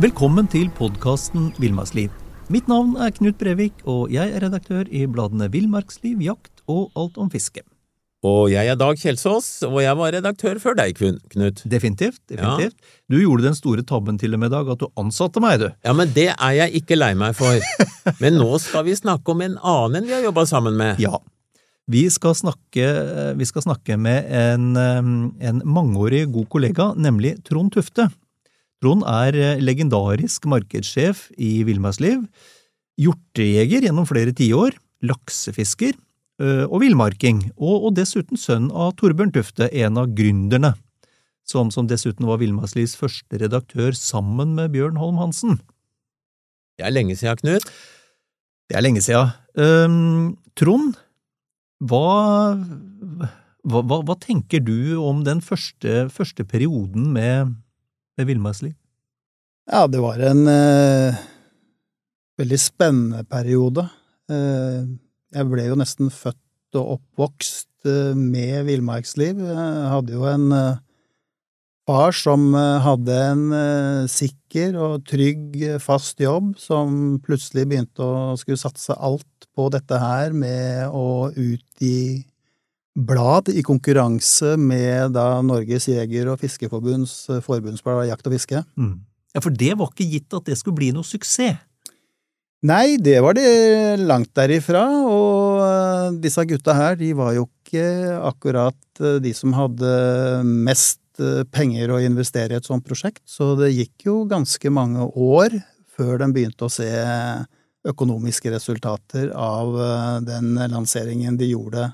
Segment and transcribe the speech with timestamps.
[0.00, 2.08] Velkommen til podkasten Villmarksliv.
[2.48, 7.18] Mitt navn er Knut Brevik, og jeg er redaktør i bladene Villmarksliv, Jakt og Alt
[7.20, 7.60] om fiske.
[8.24, 11.60] Og jeg er Dag Kjelsås, og jeg var redaktør før deg, Knut.
[11.68, 12.22] Definitivt.
[12.32, 12.78] definitivt.
[12.80, 12.94] Ja.
[13.12, 15.68] Du gjorde den store tabben til og med, Dag, at du ansatte meg, du.
[15.84, 17.60] Ja, men det er jeg ikke lei meg for.
[18.22, 20.96] men nå skal vi snakke om en annen vi har jobba sammen med.
[21.02, 21.20] Ja.
[21.92, 22.88] Vi skal snakke,
[23.36, 28.08] vi skal snakke med en, en mangeårig god kollega, nemlig Trond Tufte.
[28.80, 32.24] Trond er eh, legendarisk markedssjef i Villmarksliv,
[33.00, 40.00] hjortejeger gjennom flere tiår, laksefisker eh, og villmarking, og, dessuten sønn av Torbjørn Tufte, en
[40.00, 40.74] av gründerne,
[41.44, 45.60] som, som dessuten var Villmarkslivs første redaktør sammen med Bjørn Holm Hansen.
[46.80, 47.66] Det er lenge siden, Knut.
[48.70, 49.32] Det er lenge siden.
[49.58, 50.94] Um, Trond,
[51.84, 52.54] hva,
[53.66, 57.56] hva, hva, hva, tenker du om den første, første perioden med
[58.28, 58.74] villmarksliv?
[59.70, 61.18] Ja, det var en eh,
[62.40, 63.86] veldig spennende periode.
[64.30, 64.86] Eh,
[65.30, 69.42] jeg ble jo nesten født og oppvokst eh, med villmarksliv.
[69.46, 70.80] Jeg hadde jo en eh,
[71.90, 78.36] far som eh, hadde en eh, sikker og trygg, fast jobb, som plutselig begynte å
[78.40, 82.24] skulle satse alt på dette her med å utgi
[82.98, 88.62] blad i konkurranse med da Norges jeger- og fiskeforbunds eh, forbundsblad Jakt og fiske.
[88.76, 89.00] Mm.
[89.34, 91.60] Ja, For det var ikke gitt at det skulle bli noe suksess?
[92.60, 97.86] Nei, det var det langt derifra, og eh, disse gutta her, de var jo ikke
[98.28, 99.92] akkurat eh, de som hadde
[100.44, 100.98] mest
[101.52, 105.52] penger å investere i et sånt prosjekt, så det gikk jo ganske mange år
[105.92, 106.88] før de begynte å se
[107.84, 109.76] økonomiske resultater av
[110.24, 111.90] den lanseringen de gjorde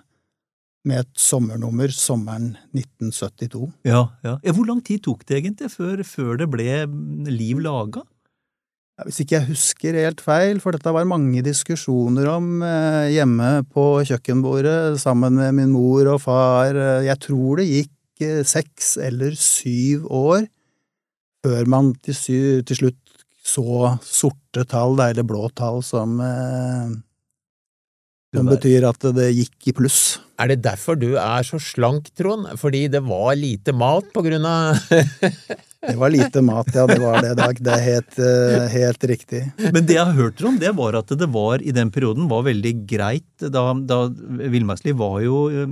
[0.86, 3.70] med et sommernummer sommeren 1972.
[3.88, 4.36] Ja, ja.
[4.54, 6.84] Hvor lang tid tok det egentlig før, før det ble
[7.30, 8.04] liv laga?
[8.96, 13.50] Ja, hvis ikke jeg husker helt feil, for dette var mange diskusjoner om eh, hjemme
[13.68, 16.78] på kjøkkenbordet sammen med min mor og far.
[17.04, 20.46] Jeg tror det gikk eh, seks eller syv år
[21.44, 22.16] før man til,
[22.66, 23.02] til slutt
[23.46, 26.96] så sorte tall, eller blå tall, som eh,
[28.36, 30.00] som betyr at det gikk i pluss.
[30.36, 32.50] Er det derfor du er så slank, Trond?
[32.60, 34.76] Fordi det var lite mat på grunn av
[35.86, 36.86] Det var lite mat, ja.
[36.86, 37.58] Det var det, Dag.
[37.62, 39.42] Det er helt, eh, helt, riktig.
[39.60, 42.42] Men det jeg har hørt om, det var at det var i den perioden var
[42.48, 45.68] veldig greit da, da Villmarksliv var, eh,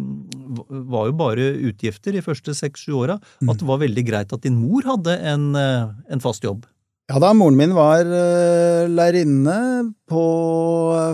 [0.68, 3.18] var jo bare utgifter de første seks-sju åra.
[3.42, 6.62] At det var veldig greit at din mor hadde en, eh, en fast jobb.
[7.04, 9.58] Ja da, moren min var uh, lærerinne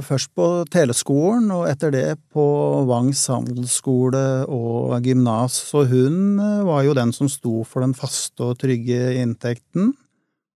[0.07, 2.45] Først på teleskolen, og etter det på
[2.87, 8.53] Vangs handelsskole og gymnas, så hun uh, var jo den som sto for den faste
[8.53, 9.91] og trygge inntekten,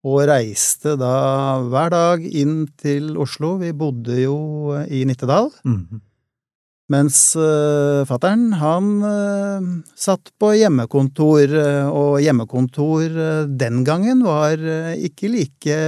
[0.07, 1.15] og reiste da
[1.67, 3.57] hver dag inn til Oslo.
[3.59, 4.37] Vi bodde jo
[4.87, 5.51] i Nittedal.
[5.65, 6.03] Mm -hmm.
[6.93, 14.61] Mens uh, fattern, han uh, satt på hjemmekontor, uh, og hjemmekontor uh, den gangen var
[14.93, 15.79] ikke like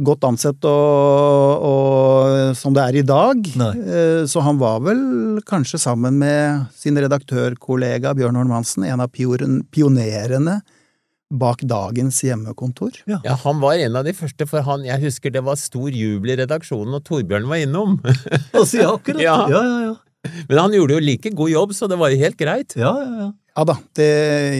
[0.00, 3.48] godt ansett og, og, som det er i dag.
[4.30, 5.00] så han var vel
[5.44, 10.60] kanskje sammen med sin redaktørkollega Bjørn Holm Hansen en av pionerene
[11.30, 13.00] bak dagens hjemmekontor.
[13.06, 13.20] Ja.
[13.24, 13.36] ja.
[13.44, 16.38] Han var en av de første, for han, jeg husker det var stor jubel i
[16.42, 17.98] redaksjonen og Torbjørn var innom.
[18.58, 19.22] altså, ja, akkurat.
[19.24, 19.36] Ja.
[19.50, 19.98] ja, ja, ja.
[20.50, 22.76] Men han gjorde jo like god jobb, så det var jo helt greit.
[22.76, 23.30] Ja, ja, ja.
[23.58, 24.10] Ja da, det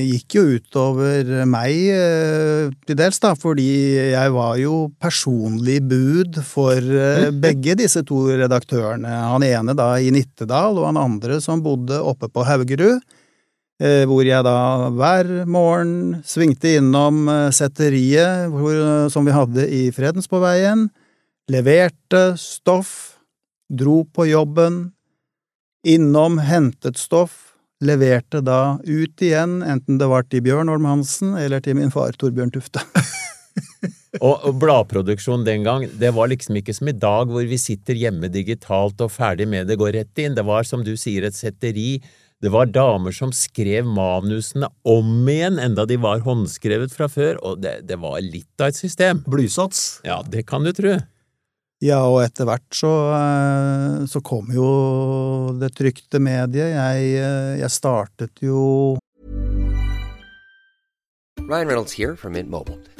[0.02, 3.68] gikk jo utover meg eh, til dels, da, fordi
[4.10, 9.12] jeg var jo personlig bud for eh, begge disse to redaktørene.
[9.30, 12.98] Han ene da i Nittedal, og han andre som bodde oppe på Haugerud.
[13.80, 18.76] Eh, hvor jeg da hver morgen svingte innom eh, setteriet hvor,
[19.08, 20.90] som vi hadde i Fredensborgveien,
[21.48, 23.22] leverte stoff,
[23.72, 24.90] dro på jobben,
[25.88, 31.64] innom, hentet stoff, leverte da ut igjen, enten det var til Bjørn Olm Hansen eller
[31.64, 32.84] til min far Torbjørn Tufte.
[34.26, 38.28] og bladproduksjon den gang, det var liksom ikke som i dag hvor vi sitter hjemme
[38.28, 40.36] digitalt og ferdig med det, går rett inn.
[40.36, 42.02] Det var som du sier, et setteri
[42.40, 47.60] det var damer som skrev manusene om igjen, enda de var håndskrevet fra før, og
[47.60, 49.20] det, det var litt av et system.
[49.28, 50.00] Blysats.
[50.08, 50.96] Ja, det kan du tro.
[51.84, 54.70] Ja, og etter hvert så, eh, så kom jo
[55.60, 56.74] det trykte mediet.
[56.74, 58.96] Jeg, eh, jeg startet jo
[61.40, 62.99] Ryan Reynolds her fra Mint Mobile.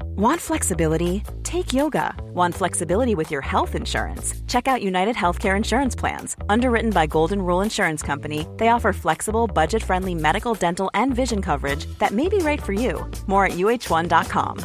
[0.00, 1.22] Want flexibility?
[1.42, 2.14] Take yoga.
[2.34, 4.34] Want flexibility with your health insurance?
[4.46, 6.36] Check out United Healthcare Insurance Plans.
[6.48, 11.42] Underwritten by Golden Rule Insurance Company, they offer flexible, budget friendly medical, dental, and vision
[11.42, 13.10] coverage that may be right for you.
[13.26, 14.58] More at uh1.com.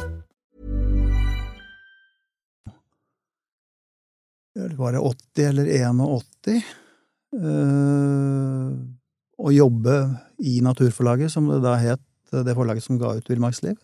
[4.76, 6.62] var det 80 eller 81,
[7.28, 8.72] Uh,
[9.36, 9.94] å jobbe
[10.40, 12.00] i Naturforlaget, som det da het,
[12.32, 13.76] det forlaget som ga ut Villmarksliv.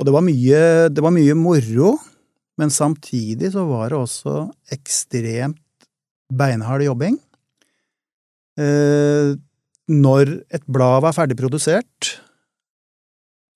[0.00, 1.90] Og det var mye, det var mye moro,
[2.56, 4.36] men samtidig så var det også
[4.72, 5.60] ekstremt
[6.32, 7.18] beinhard jobbing.
[8.56, 9.36] Eh,
[9.92, 12.14] når et blad var ferdig produsert,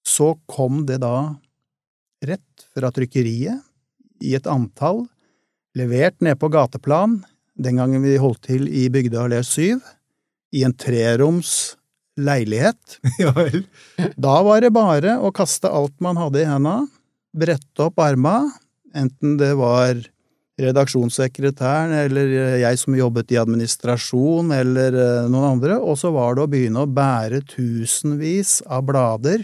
[0.05, 1.33] så kom det da
[2.29, 3.65] rett fra trykkeriet
[4.25, 5.07] i et antall
[5.79, 7.23] levert ned på gateplan,
[7.57, 9.81] den gangen vi holdt til i Bygdøy allé 7,
[10.55, 11.75] i en treroms
[12.21, 12.99] leilighet.
[13.23, 13.65] Ja vel.
[14.17, 16.83] Da var det bare å kaste alt man hadde i henda,
[17.35, 18.51] brette opp arma,
[18.95, 19.99] enten det var
[20.61, 22.31] redaksjonssekretæren eller
[22.63, 26.85] jeg som jobbet i administrasjon eller eh, noen andre, og så var det å begynne
[26.85, 29.43] å bære tusenvis av blader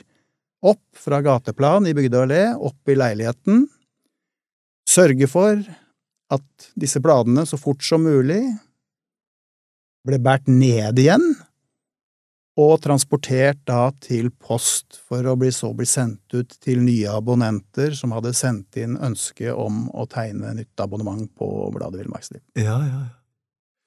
[0.62, 3.64] opp fra gateplan i Bygdøy allé, opp i leiligheten,
[4.87, 5.58] sørge for
[6.31, 8.43] at disse bladene så fort som mulig
[10.06, 11.25] ble båret ned igjen,
[12.60, 17.94] og transportert da til post for å bli så bli sendt ut til nye abonnenter
[17.96, 22.42] som hadde sendt inn ønske om å tegne nytt abonnement på bladet Villmarksliv.
[22.58, 23.08] Ja, ja, ja.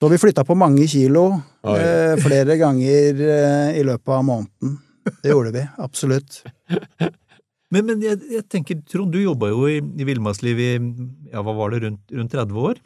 [0.03, 1.29] Så vi flytta på mange kilo
[1.63, 1.75] Oi.
[1.79, 4.79] eh, flere ganger eh, i løpet av måneden.
[5.23, 6.41] Det gjorde vi, absolutt.
[7.73, 10.71] Men, men jeg, jeg tenker, Trond, du jobba jo i, i Villmarksliv i
[11.31, 12.81] ja, hva var det, rundt, rundt 30 år?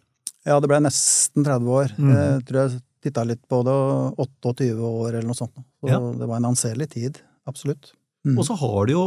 [0.48, 1.96] Ja, det ble nesten 30 år.
[1.98, 2.14] Mm.
[2.14, 3.76] Jeg tror jeg titta litt på det,
[4.24, 5.58] 28 år eller noe sånt.
[5.82, 6.00] Så Ja.
[6.00, 7.20] det var en anselig tid.
[7.46, 7.94] Absolutt.
[8.26, 8.38] Mm.
[8.38, 9.04] Og så har det jo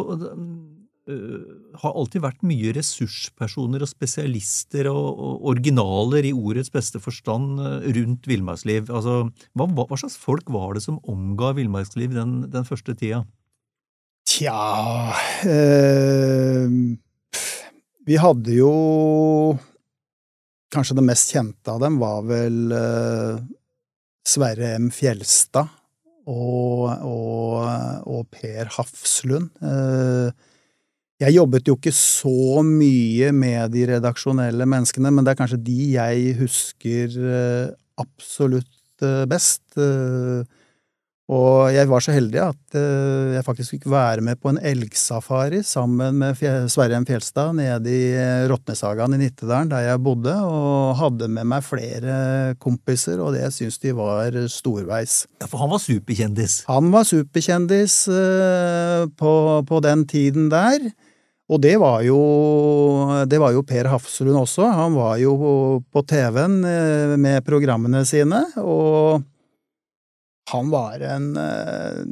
[1.11, 1.41] uh,
[1.81, 7.89] har alltid vært mye ressurspersoner og spesialister og, og originaler i ordets beste forstand øh,
[7.97, 8.91] rundt villmarksliv.
[8.91, 13.25] Altså, hva, hva slags folk var det som omga villmarksliv den, den første tida?
[14.29, 15.15] Tja
[15.49, 16.69] eh,
[18.07, 18.73] Vi hadde jo
[20.71, 23.41] Kanskje det mest kjente av dem var vel eh,
[24.31, 24.91] Sverre M.
[24.95, 25.73] Fjelstad
[26.31, 27.67] og, og,
[28.07, 29.51] og Per Hafslund.
[29.65, 30.31] Eh,
[31.21, 35.79] jeg jobbet jo ikke så mye med de redaksjonelle menneskene, men det er kanskje de
[35.97, 37.67] jeg husker eh,
[38.01, 39.67] absolutt eh, best.
[41.31, 45.61] Og jeg var så heldig at eh, jeg faktisk fikk være med på en elgsafari
[45.67, 46.41] sammen med
[46.73, 47.07] Sverre M.
[47.07, 52.57] Fjelstad nede i eh, Rotneshagan i Nittedalen, der jeg bodde, og hadde med meg flere
[52.63, 55.23] kompiser, og det syns de var storveis.
[55.39, 56.65] Ja, For han var superkjendis.
[56.67, 59.33] Han var superkjendis eh, på,
[59.71, 60.83] på den tiden der.
[61.51, 62.19] Og det var jo,
[63.27, 64.67] det var jo Per Hafslund også.
[64.71, 65.35] Han var jo
[65.83, 66.63] på, TV-en
[67.19, 69.25] med programmene sine, og
[70.51, 72.05] han var en uh,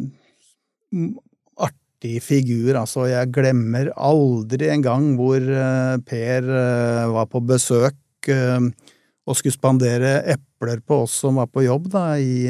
[1.69, 3.06] artig figur, altså.
[3.11, 7.97] Jeg glemmer aldri en gang hvor uh, Per uh, var på besøk
[8.28, 12.45] og skulle spandere epler på oss som var på jobb da, i,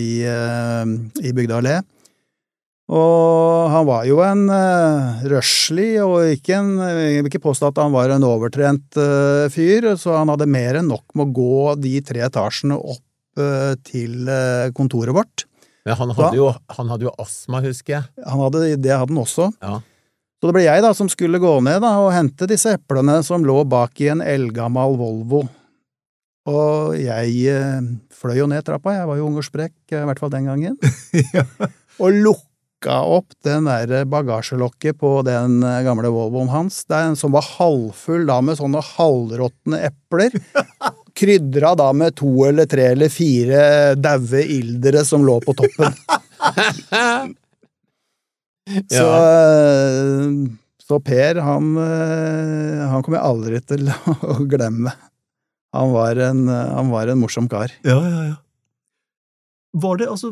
[0.00, 1.74] i, i Bygda allé.
[2.92, 7.80] Og han var jo en uh, røslig, og ikke en, jeg vil ikke påstå at
[7.80, 11.74] han var en overtrent uh, fyr, så han hadde mer enn nok med å gå
[11.80, 13.03] de tre etasjene opp
[13.86, 15.46] til eh, kontoret vårt.
[15.84, 16.46] Men han hadde, jo,
[16.78, 18.06] han hadde jo astma, husker jeg.
[18.24, 19.50] Han hadde, det hadde han også.
[19.60, 19.80] Ja.
[20.40, 23.44] Så det ble jeg da som skulle gå ned da, og hente disse eplene som
[23.48, 25.44] lå bak i en eldgammel Volvo.
[26.52, 30.08] Og jeg eh, fløy jo ned trappa, jeg var jo ung og sprekk, eh, i
[30.10, 30.76] hvert fall den gangen,
[32.02, 37.48] og lukka opp den der bagasjelokket på den eh, gamle Volvoen hans, den som var
[37.54, 40.36] halvfull da med sånne halvråtne epler,
[41.14, 45.94] krydra da med to eller tre eller fire daue ildere som lå på toppen.
[48.88, 50.30] Så, eh,
[50.80, 54.94] så Per, han, eh, han kommer jeg aldri til å glemme.
[55.76, 57.74] Han var en, han var en morsom kar.
[57.84, 58.38] Ja, ja, ja.
[59.74, 60.30] Var det altså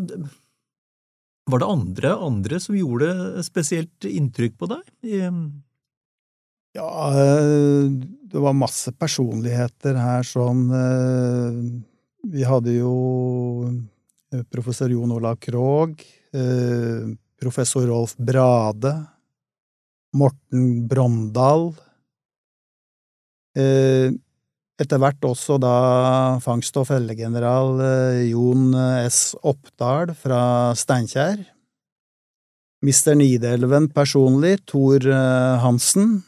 [1.50, 4.84] Var det andre, andre som gjorde spesielt inntrykk på deg?
[6.72, 7.84] Ja, eh,
[8.32, 10.70] det var masse personligheter her sånn
[12.32, 12.92] Vi hadde jo
[14.32, 16.00] eh, professor Jon Olav Krogh,
[17.36, 18.94] professor Rolf Brade,
[20.16, 21.74] Morten Brondal
[23.52, 25.76] Etter hvert også da
[26.40, 27.84] fangst- og fellegeneral
[28.30, 28.72] Jon
[29.04, 29.36] S.
[29.44, 31.44] Oppdal fra Steinkjer.
[32.82, 35.04] Mister Nidelven personlig, Tor
[35.60, 36.22] Hansen.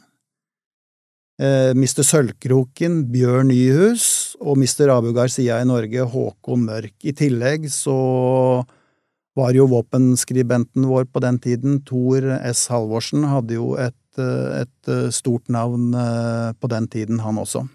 [1.35, 2.05] Eh, Mr.
[2.07, 4.93] Sølvkroken, Bjørn Nyhus, og Mr.
[4.95, 6.95] Abu Garcia i Norge, Håkon Mørk.
[7.03, 7.97] I tillegg så
[9.35, 12.69] var jo våpenskribenten vår på den tiden, Tor S.
[12.71, 17.67] Halvorsen, hadde jo et, eh, et stort navn eh, på den tiden, han også.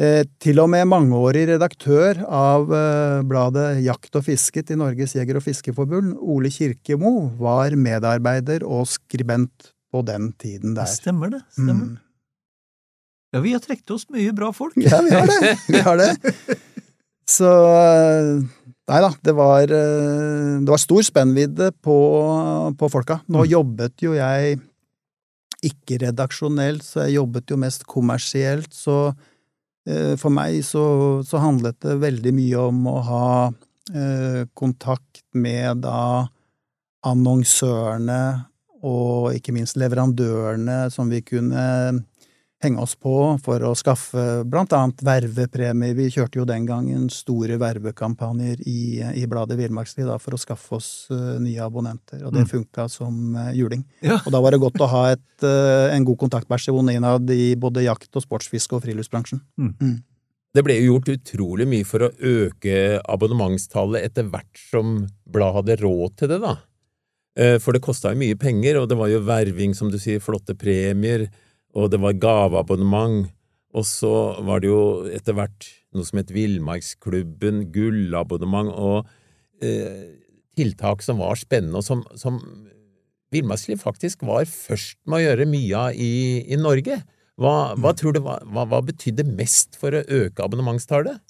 [0.00, 5.36] Eh, til og med mangeårig redaktør av eh, bladet Jakt og fisket i Norges jeger-
[5.36, 10.88] og fiskeforbund, Ole Kirkemo, var medarbeider og skribent på den tiden der.
[10.88, 11.42] stemmer det.
[11.52, 11.96] stemmer.
[11.96, 12.09] Mm.
[13.30, 14.74] Ja, vi har trukket oss mye bra folk.
[14.82, 15.52] Ja, vi har det!
[15.68, 16.10] Vi har det.
[17.30, 18.40] Så eh,
[18.90, 21.94] Nei da, det var, eh, det var stor spennvidde på,
[22.74, 23.20] på folka.
[23.30, 23.50] Nå Mm.
[23.52, 24.58] jobbet jo jeg
[25.62, 29.12] ikke redaksjonelt, så jeg jobbet jo mest kommersielt, så
[29.86, 30.82] eh, for meg så,
[31.22, 33.26] så handlet det veldig mye om å ha
[34.54, 36.28] kontakt med da
[37.02, 38.20] annonsørene
[38.86, 41.64] og ikke minst leverandørene som vi kunne
[42.60, 45.94] henge oss på for å skaffe blant annet vervepremier.
[45.96, 50.90] Vi kjørte jo den gangen store vervekampanjer i, i bladet Villmarkstid for å skaffe oss
[51.10, 52.50] uh, nye abonnenter, og det Mm.
[52.52, 53.84] funka som uh, juling.
[54.04, 54.20] Ja.
[54.26, 57.84] Og da var det godt å ha et, uh, en god kontaktperson innad i både
[57.86, 59.40] jakt- og sportsfiske og friluftsbransjen.
[60.52, 65.76] Det ble jo gjort utrolig mye for å øke abonnementstallet etter hvert som bladet hadde
[65.84, 66.56] råd til det, da.
[67.38, 70.18] Eh, For det kosta jo mye penger, og det var jo verving, som du sier,
[70.20, 71.28] flotte premier,
[71.76, 73.28] og det var gaveabonnement,
[73.70, 74.82] og så var det jo
[75.14, 79.06] etter hvert noe som het Villmarksklubben, gullabonnement og
[79.62, 80.18] eh,
[80.58, 82.40] tiltak som var spennende, og som, som
[83.30, 86.12] Villmarksliv faktisk var først med å gjøre mye av i,
[86.50, 86.98] i Norge.
[87.40, 91.22] Hva, hva tror du hva, hva, hva betydde mest for å øke abonnementstallet?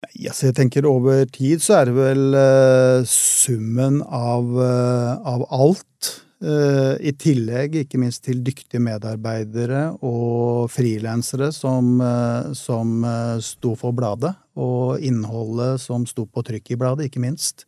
[0.00, 5.46] Nei, altså jeg tenker over tid så er det vel uh, summen av, uh, av
[5.52, 6.10] alt.
[6.44, 13.74] Eh, I tillegg ikke minst til dyktige medarbeidere og frilansere som, eh, som eh, sto
[13.78, 17.66] for bladet, og innholdet som sto på trykk i bladet, ikke minst.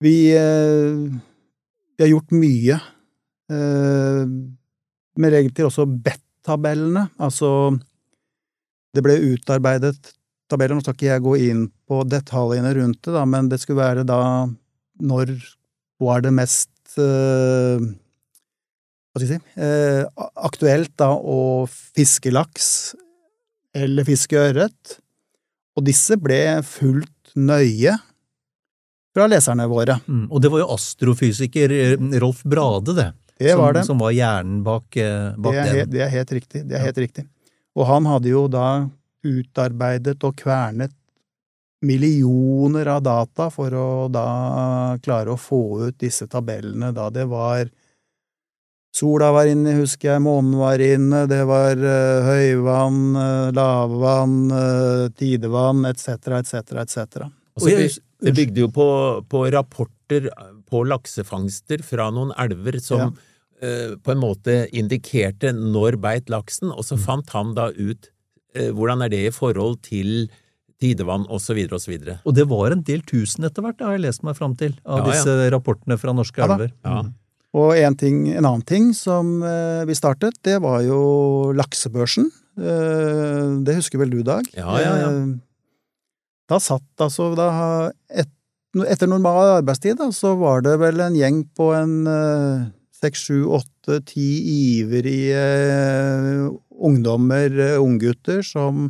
[0.00, 2.76] Vi, vi har gjort mye.
[5.18, 7.08] Men til også BET-tabellene.
[7.18, 7.50] Altså,
[8.94, 10.14] det ble utarbeidet
[10.50, 13.80] tabeller, nå skal ikke jeg gå inn på detaljene rundt det, da, men det skulle
[13.80, 14.20] være da
[15.00, 15.32] når
[16.00, 17.90] var det mest eh,
[19.10, 22.68] hva skal jeg si, eh, aktuelt da å fiske laks
[23.76, 24.98] eller fiske ørret,
[25.78, 27.96] og disse ble fulgt nøye
[29.14, 29.98] fra leserne våre.
[30.06, 30.26] Mm.
[30.30, 33.10] Og det var jo astrofysiker eh, Rolf Brade, det.
[33.40, 33.84] Det som, var det.
[33.88, 35.92] Som var hjernen bak, eh, bak Det er, den.
[35.94, 36.64] det er helt riktig.
[36.68, 37.26] Det er helt riktig.
[37.78, 38.66] Og han hadde jo da
[39.26, 40.94] utarbeidet og kvernet
[41.84, 44.26] millioner av data for å da
[45.02, 47.70] klare å få ut disse tabellene da det var
[48.90, 55.04] Sola var inne, husker jeg, månen var inne, det var uh, høyvann, uh, lavvann, uh,
[55.14, 57.28] tidevann, etc., etc., etc.
[58.18, 58.88] Det, bygde jo på,
[59.30, 60.26] på rapporter
[60.66, 63.14] på laksefangster fra noen elver som
[63.62, 67.04] eh, på en måte indikerte når beit laksen, og så Mm.
[67.06, 68.10] fant han da ut
[68.54, 70.30] hvordan er det i forhold til
[70.80, 71.58] tidevann osv.
[71.76, 71.92] osv.
[72.00, 74.56] Og og det var en del tusen etter hvert, det har jeg lest meg fram
[74.56, 75.10] til, av Ja, ja.
[75.12, 76.72] disse rapportene fra norske Ja elver.
[76.84, 77.02] Ja.
[77.60, 82.28] Og en, ting, en annen ting som eh, vi startet, det var jo laksebørsen.
[82.60, 84.46] Eh, det husker vel du, Dag?
[84.54, 85.08] Ja, ja, ja.
[85.10, 85.32] Eh,
[86.50, 87.48] da satt altså da,
[88.10, 88.30] et,
[88.86, 92.68] Etter normal arbeidstid da, så var det vel en gjeng på en eh,
[93.00, 94.28] seks, sju, åtte, ti
[94.78, 96.46] ivrige eh,
[96.80, 98.88] ungdommer, eh, unggutter, som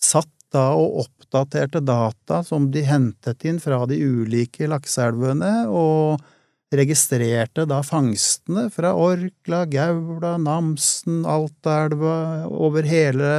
[0.00, 6.22] satt da og oppdaterte data som de hentet inn fra de ulike lakseelvene, og
[6.74, 13.30] registrerte da fangstene fra Orkla, Gaula, Namsen, Altaelva, over hele,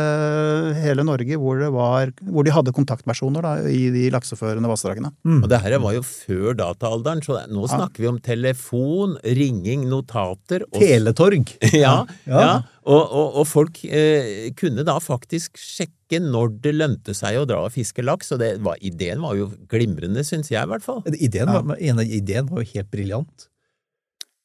[0.81, 5.11] hele Norge hvor, det var, hvor de hadde kontaktpersoner da, i de lakseførende vassdragene.
[5.27, 5.43] Mm.
[5.43, 7.75] Og det her var jo før dataalderen, så nå Ja.
[7.77, 11.53] snakker vi om telefon, ringing, notater og Teletorg!
[11.79, 12.39] Ja, Ja.
[12.41, 12.51] ja.
[12.89, 17.59] Og, og, og folk eh, kunne da faktisk sjekke når det lønte seg å dra
[17.67, 21.03] og fiske laks, og det var, ideen var jo glimrende, syns jeg i hvert fall.
[21.13, 21.61] Ideen, Ja.
[21.61, 23.45] var, en ideen var jo helt briljant.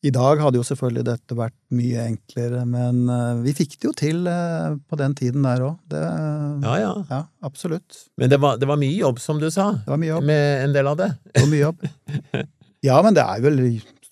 [0.04, 3.92] I dag hadde jo selvfølgelig dette vært mye enklere, men eh, vi fikk det jo
[3.96, 5.78] til eh, på den tiden der òg.
[5.96, 6.90] Ja, ja.
[7.08, 8.02] ja, absolutt.
[8.20, 10.28] Men det var, det var mye jobb, som du sa, Det var mye jobb.
[10.28, 11.08] med en del av det.
[11.32, 11.88] Det var mye jobb.
[12.84, 13.54] Ja, men det er vel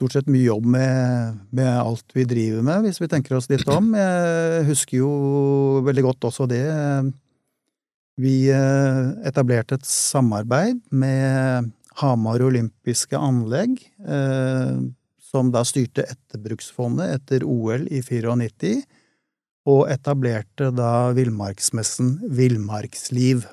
[0.02, 3.68] stort sett mye jobb med, med alt vi driver med, hvis vi tenker oss litt
[3.70, 3.92] om.
[3.94, 5.10] Jeg husker jo
[5.86, 6.64] veldig godt også det.
[8.18, 11.70] Vi eh, etablerte et samarbeid med
[12.02, 14.74] Hamar olympiske anlegg, eh,
[15.22, 18.82] som da styrte Etterbruksfondet etter OL i 94,
[19.70, 23.46] og etablerte da villmarksmessen Villmarksliv.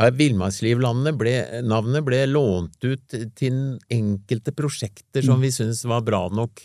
[0.00, 1.32] Ja, Villmarkslivlandet ble,
[1.68, 3.56] navnet ble lånt ut til
[3.92, 6.62] enkelte prosjekter som vi syntes var bra nok.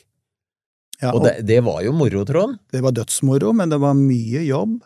[1.02, 2.58] Ja, Og det, det var jo moro, Trond.
[2.72, 4.80] Det var dødsmoro, men det var mye jobb.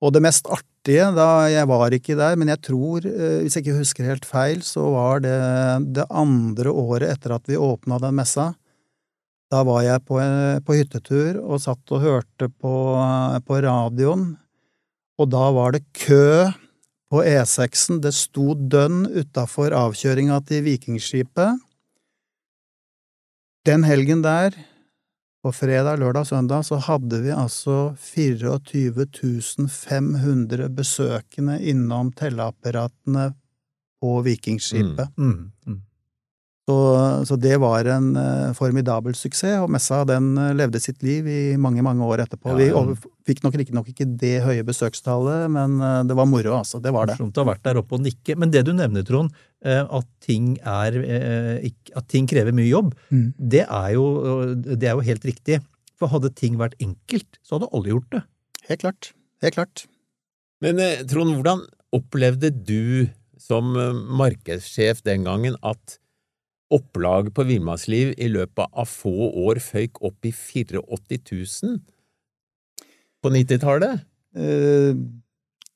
[0.00, 3.66] Og det mest artige, da jeg var ikke der, men jeg tror, eh, hvis jeg
[3.66, 5.36] ikke husker helt feil, så var det
[5.96, 8.52] det andre året etter at vi åpna den messa.
[9.50, 12.74] Da var jeg på, eh, på hyttetur og satt og hørte på,
[13.48, 14.36] på radioen,
[15.20, 16.48] og da var det kø
[17.10, 18.00] på E6-en.
[18.04, 21.60] Det sto dønn utafor avkjøringa til Vikingskipet.
[23.68, 24.54] Den helgen der,
[25.44, 33.30] på fredag, lørdag, søndag, så hadde vi altså 24 500 besøkende innom telleapparatene
[34.00, 35.12] på Vikingskipet.
[35.16, 35.80] Mm, mm.
[36.70, 36.74] Så,
[37.26, 41.38] så det var en uh, formidabel suksess, og messa den uh, levde sitt liv i
[41.58, 42.52] mange, mange år etterpå.
[42.52, 42.82] Ja, Vi ja.
[43.26, 46.78] Vi fikk nok riktignok ikke det høye besøkstallet, men uh, det var moro, altså.
[46.82, 47.16] Det var det.
[47.18, 48.36] Morsomt å ha vært der oppe og nikke.
[48.38, 50.94] Men det du nevner, Trond, at ting, er,
[51.60, 53.26] at ting krever mye jobb, Mm.
[53.36, 54.06] det er, jo,
[54.56, 55.58] det er jo helt riktig.
[56.00, 58.22] For hadde ting vært enkelt, så hadde alle gjort det.
[58.70, 59.10] Helt klart.
[59.44, 59.84] Helt klart.
[60.64, 63.10] Men Trond, hvordan opplevde du
[63.40, 63.74] som
[64.16, 65.99] markedssjef den gangen at
[66.70, 71.78] opplag på Villmarksliv i løpet av få år føyk opp i 84 000
[73.20, 74.04] på 90-tallet?
[74.36, 74.94] Eh,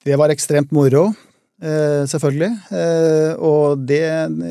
[0.04, 1.14] Det var ekstremt moro,
[1.62, 2.52] eh, selvfølgelig.
[2.70, 4.04] Eh, Og det,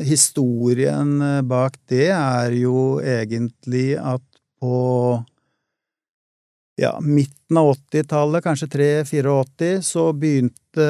[0.04, 4.22] historien bak det er jo egentlig at
[4.60, 5.24] på
[6.80, 10.86] ja, midten av 80-tallet, kanskje 3-84, så begynte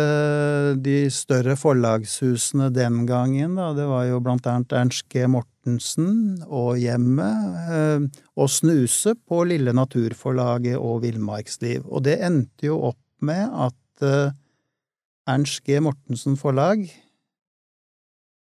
[0.81, 5.27] de større forlagshusene den gangen, da, det var jo blant annet Ernst G.
[5.29, 8.07] Mortensen og Hjemmet, eh,
[8.41, 11.85] å snuse på Lille Naturforlaget og Villmarksliv.
[11.85, 14.33] Og det endte jo opp med at eh,
[15.29, 15.81] Ernst G.
[15.85, 16.89] Mortensen forlag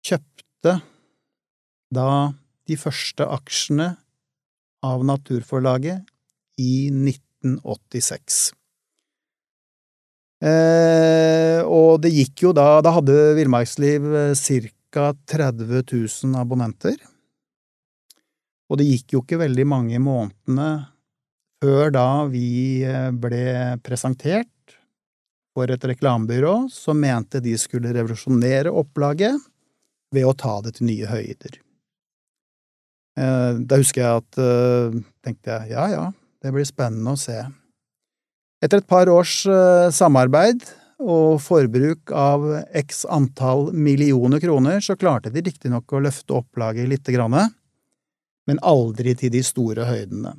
[0.05, 0.81] kjøpte
[1.93, 2.09] da
[2.69, 3.93] de første aksjene
[4.85, 6.12] av Naturforlaget
[6.63, 8.43] i 1986.
[10.43, 15.13] Eh, og det gikk jo da Da hadde Villmarksliv ca.
[15.31, 16.97] 30 000 abonnenter.
[18.73, 20.71] Og det gikk jo ikke veldig mange månedene
[21.63, 23.45] før da vi eh, ble
[23.87, 24.49] presentert
[25.53, 29.37] for et reklamebyrå som mente de skulle revolusjonere opplaget
[30.13, 31.61] ved å ta det til nye høyder.
[33.21, 36.07] Eh, Da husker jeg at eh, tenkte jeg ja ja,
[36.43, 37.39] det blir spennende å se.
[38.63, 40.65] Etter et par års eh, samarbeid
[41.03, 42.45] og forbruk av
[42.79, 47.35] x antall millioner kroner, så klarte de riktignok å løfte opplaget lite grann,
[48.47, 50.37] men aldri til de store høydene.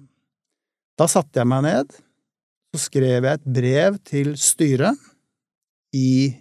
[1.00, 1.98] Da satte jeg meg ned,
[2.74, 5.00] så skrev jeg et brev til styret
[5.94, 6.32] i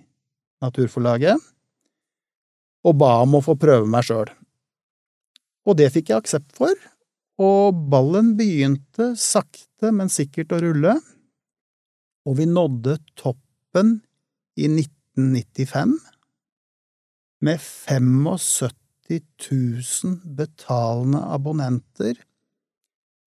[0.62, 1.40] Naturforlaget
[2.86, 4.30] og ba om å få prøve meg sjøl.
[5.66, 6.74] Og det fikk jeg aksept for,
[7.42, 10.96] og ballen begynte sakte, men sikkert å rulle,
[12.22, 13.96] og vi nådde toppen
[14.54, 15.96] i 1995
[17.42, 18.70] med 75
[19.12, 22.20] 000 betalende abonnenter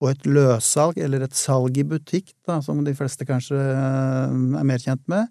[0.02, 4.66] og et løssalg, eller et salg i butikk, da, som de fleste kanskje eh, er
[4.68, 5.30] mer kjent med,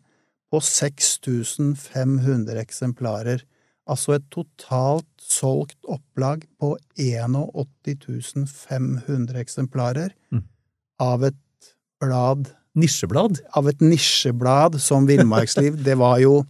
[0.50, 3.44] på 6500 eksemplarer.
[3.88, 10.44] Altså et totalt solgt opplag på 81 500 eksemplarer Mm.
[11.00, 11.36] av et
[12.02, 13.40] blad Nisjeblad.
[13.56, 15.82] av et nisjeblad som Villmarksliv.
[15.84, 16.46] Det var jo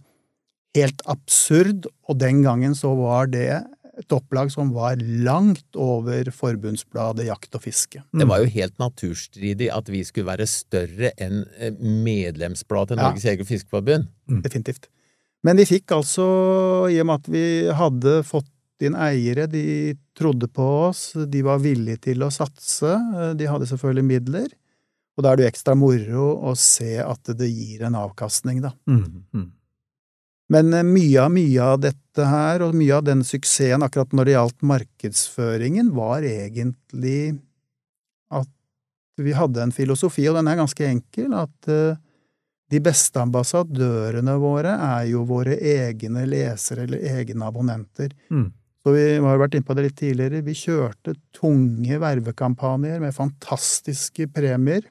[0.74, 3.64] helt absurd, og den gangen så var det
[3.98, 8.02] et opplag som var langt over forbundsbladet Jakt og fiske.
[8.12, 13.08] Det var jo helt naturstridig at vi skulle være større enn eh, medlemsbladet til Ja.
[13.10, 14.08] Norges Jeger- og Fiskerforbund.
[14.42, 14.88] Definitivt.
[15.44, 16.26] Men vi fikk altså,
[16.90, 17.46] i og med at vi
[17.76, 18.52] hadde fått
[18.86, 22.92] inn eiere, de trodde på oss, de var villige til å satse,
[23.36, 24.48] de hadde selvfølgelig midler,
[25.16, 28.74] og da er det jo ekstra moro å se at det gir en avkastning, da.
[28.88, 29.46] Mm, mm.
[30.52, 34.28] Men eh, mye av, mye av dette her, og mye av den suksessen akkurat når
[34.28, 37.38] det gjaldt markedsføringen, var egentlig
[38.34, 38.50] at
[39.16, 41.96] vi hadde en filosofi, og den er ganske enkel, at eh,
[42.70, 48.10] de beste ambassadørene våre er jo våre egne lesere eller egne abonnenter.
[48.30, 48.48] Mm.
[48.82, 50.42] Så vi har vært inne på det litt tidligere.
[50.46, 54.86] Vi kjørte tunge vervekampanjer med fantastiske premier.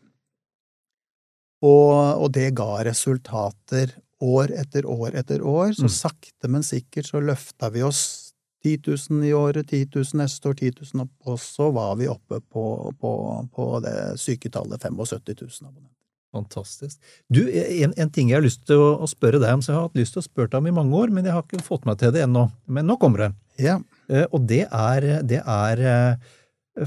[1.63, 5.73] Og, og det ga resultater år etter år etter år.
[5.75, 5.95] Så Mm.
[5.95, 8.33] sakte, men sikkert så løfta vi oss
[8.63, 12.07] 10 000 i året, 10 000 neste år, 10 000 opp, og så var vi
[12.07, 12.63] oppe på,
[12.99, 13.11] på,
[13.53, 15.94] på det syketallet 75 000 abonnenter.
[16.35, 16.99] Fantastisk.
[17.31, 19.79] Du, en, en ting jeg har lyst til å, å spørre deg om, som jeg
[19.79, 21.63] har hatt lyst til å spørre deg om i mange år, men jeg har ikke
[21.65, 22.49] fått meg til det ennå.
[22.67, 23.33] Men nå kommer det.
[23.63, 23.79] Ja.
[24.11, 26.33] Eh, Og det er, det er eh,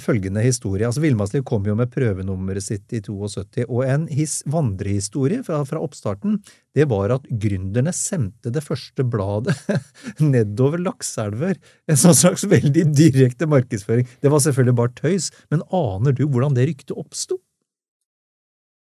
[0.04, 0.84] følgende historie.
[0.86, 5.80] Altså, Villmarksliv kom jo med prøvenummeret sitt i 72, og en his, vandrehistorie fra, fra
[5.80, 6.38] oppstarten,
[6.76, 9.56] det var at gründerne sendte det første bladet
[10.34, 11.56] nedover lakseelver.
[11.88, 14.06] En sånn slags veldig direkte markedsføring.
[14.20, 17.40] Det var selvfølgelig bare tøys, men aner du hvordan det ryktet oppsto?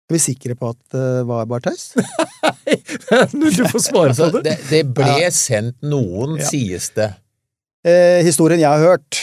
[0.06, 1.88] Er vi sikre på at det var bare tøys?
[1.96, 2.76] Nei!
[3.32, 4.52] du får svare Altså, på det.
[4.68, 6.46] det, det ble sendt noen, Ja.
[6.50, 7.08] sies det.
[7.86, 9.18] Eh, historien jeg har hørt,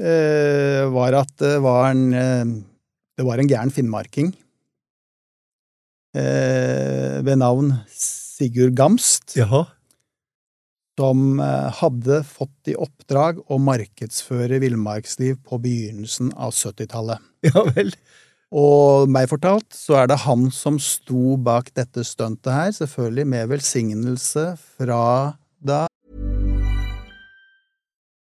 [0.00, 2.44] eh, var at det var en, eh,
[3.20, 4.32] det var en gæren finnmarking
[6.16, 9.64] eh, ved navn Sigurd Gamst, Jaha.
[10.98, 17.20] som eh, hadde fått i oppdrag å markedsføre villmarksliv på begynnelsen av 70-tallet.
[17.48, 17.92] Ja vel.
[18.52, 23.48] Og meg fortalt, så er det han som sto bak dette stuntet her, selvfølgelig med
[23.54, 25.86] velsignelse fra da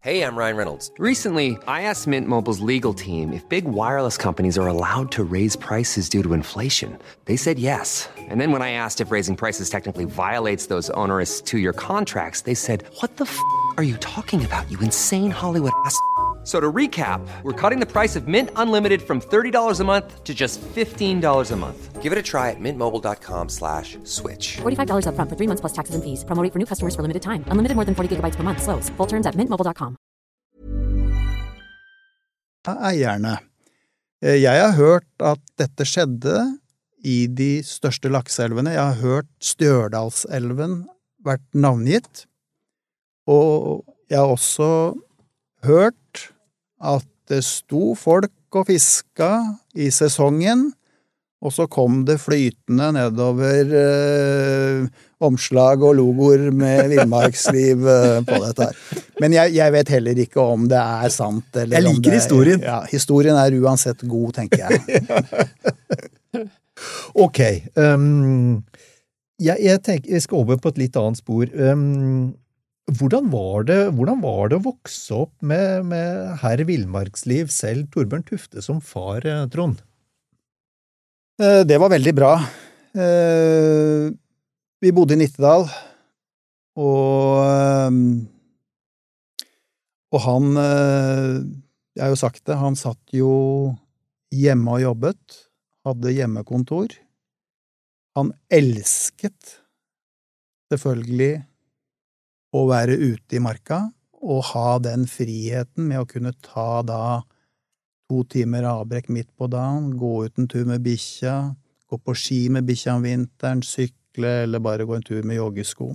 [0.06, 0.92] Hey, I'm Ryan Reynolds.
[1.00, 5.56] Recently, I asked Mint Mobile's legal team if big wireless companies are allowed to raise
[5.56, 6.96] prices due to inflation.
[7.24, 8.08] They said yes.
[8.16, 12.42] And then when I asked if raising prices technically violates those onerous two year contracts,
[12.42, 13.36] they said, What the f
[13.78, 15.98] are you talking about, you insane Hollywood ass?
[16.46, 20.22] F- So to recap, we're cutting the price of Mint Unlimited from $30 a month
[20.22, 22.00] to just $15 a month.
[22.00, 24.58] Give it a try at mintmobile.com slash switch.
[24.62, 26.22] $45 upfront for three months plus taxes and fees.
[26.24, 27.42] Promo for new customers for limited time.
[27.50, 28.62] Unlimited more than 40 gigabytes per month.
[28.62, 28.90] Slows.
[28.96, 29.96] Full terms at mintmobile.com.
[32.68, 33.38] eierne.
[34.22, 36.58] Eh, Jeg har hørt at dette skjedde
[37.04, 38.70] i de største lakseelvene.
[38.70, 40.86] Jeg har hørt Stjørdalselven
[41.26, 42.26] vært navngitt.
[43.26, 44.94] Og jeg har også
[45.64, 45.94] hørt
[46.86, 49.30] at det sto folk og fiska
[49.76, 50.68] i sesongen,
[51.44, 54.86] og så kom det flytende nedover eh,
[55.26, 59.02] omslag og logoer med villmarksliv eh, på dette her.
[59.20, 61.50] Men jeg, jeg vet heller ikke om det er sant.
[61.52, 62.64] Eller Jeg liker det, historien.
[62.64, 64.80] Ja, historien er uansett god, tenker jeg.
[67.16, 67.40] Ok.
[67.80, 68.64] Um,
[69.40, 71.48] jeg, jeg tenker, jeg skal over på et litt annet spor.
[71.56, 72.34] Um,
[72.94, 78.22] hvordan, var det, hvordan var det å vokse opp med, med herr Villmarksliv, selv Torbjørn
[78.28, 79.82] Tufte, som far, eh, Trond?
[81.42, 82.36] Eh, Det var veldig bra.
[82.94, 84.10] Eh,
[84.80, 85.66] Vi bodde i Nittedal,
[86.76, 87.96] og
[90.12, 93.74] Og han Jeg har jo sagt det, han satt jo
[94.30, 95.48] hjemme og jobbet,
[95.86, 96.92] hadde hjemmekontor.
[98.16, 99.56] Han elsket
[100.70, 101.46] selvfølgelig
[102.56, 103.86] å være ute i marka
[104.26, 107.22] og ha den friheten med å kunne ta da
[108.06, 111.36] to timer avbrekk midt på dagen, gå ut en tur med bikkja,
[111.90, 115.90] gå på ski med bikkja om vinteren, sykle eller bare gå en tur med joggesko.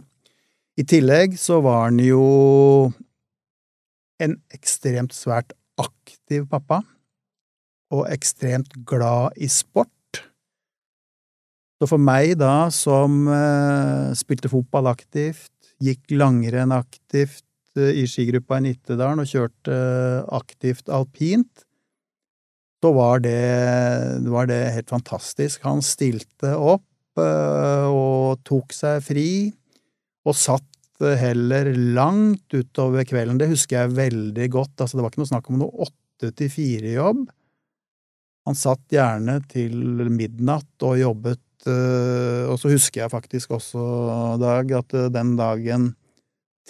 [0.79, 2.91] I tillegg så var han jo
[4.21, 6.81] en ekstremt svært aktiv pappa,
[7.91, 10.21] og ekstremt glad i sport.
[11.81, 17.45] Så for meg da, som eh, spilte fotball aktivt, gikk langrenn aktivt
[17.79, 21.65] eh, i skigruppa i Nittedalen og kjørte eh, aktivt alpint,
[22.81, 23.37] så var det,
[24.25, 25.61] var det helt fantastisk.
[25.67, 29.29] Han stilte opp eh, og tok seg fri,
[30.25, 30.67] og satt
[31.01, 33.39] heller langt utover kvelden.
[33.41, 34.75] Det husker jeg veldig godt.
[34.75, 37.23] Altså, det var ikke noe snakk om noe åtte til fire-jobb.
[38.49, 39.73] Han satt gjerne til
[40.09, 43.81] midnatt og jobbet, og så husker jeg faktisk også,
[44.41, 45.91] Dag, at eh, den dagen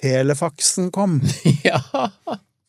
[0.01, 1.19] telefaksen kom,
[1.67, 1.79] ja.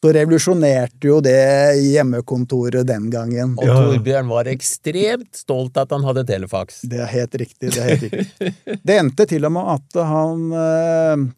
[0.03, 3.55] så revolusjonerte jo det hjemmekontoret den gangen.
[3.57, 6.83] Og Torbjørn var ekstremt stolt at han hadde telefaks.
[6.91, 7.71] Det er helt riktig.
[7.71, 8.57] Det er helt riktig.
[8.83, 11.31] Det endte til og med at han eh,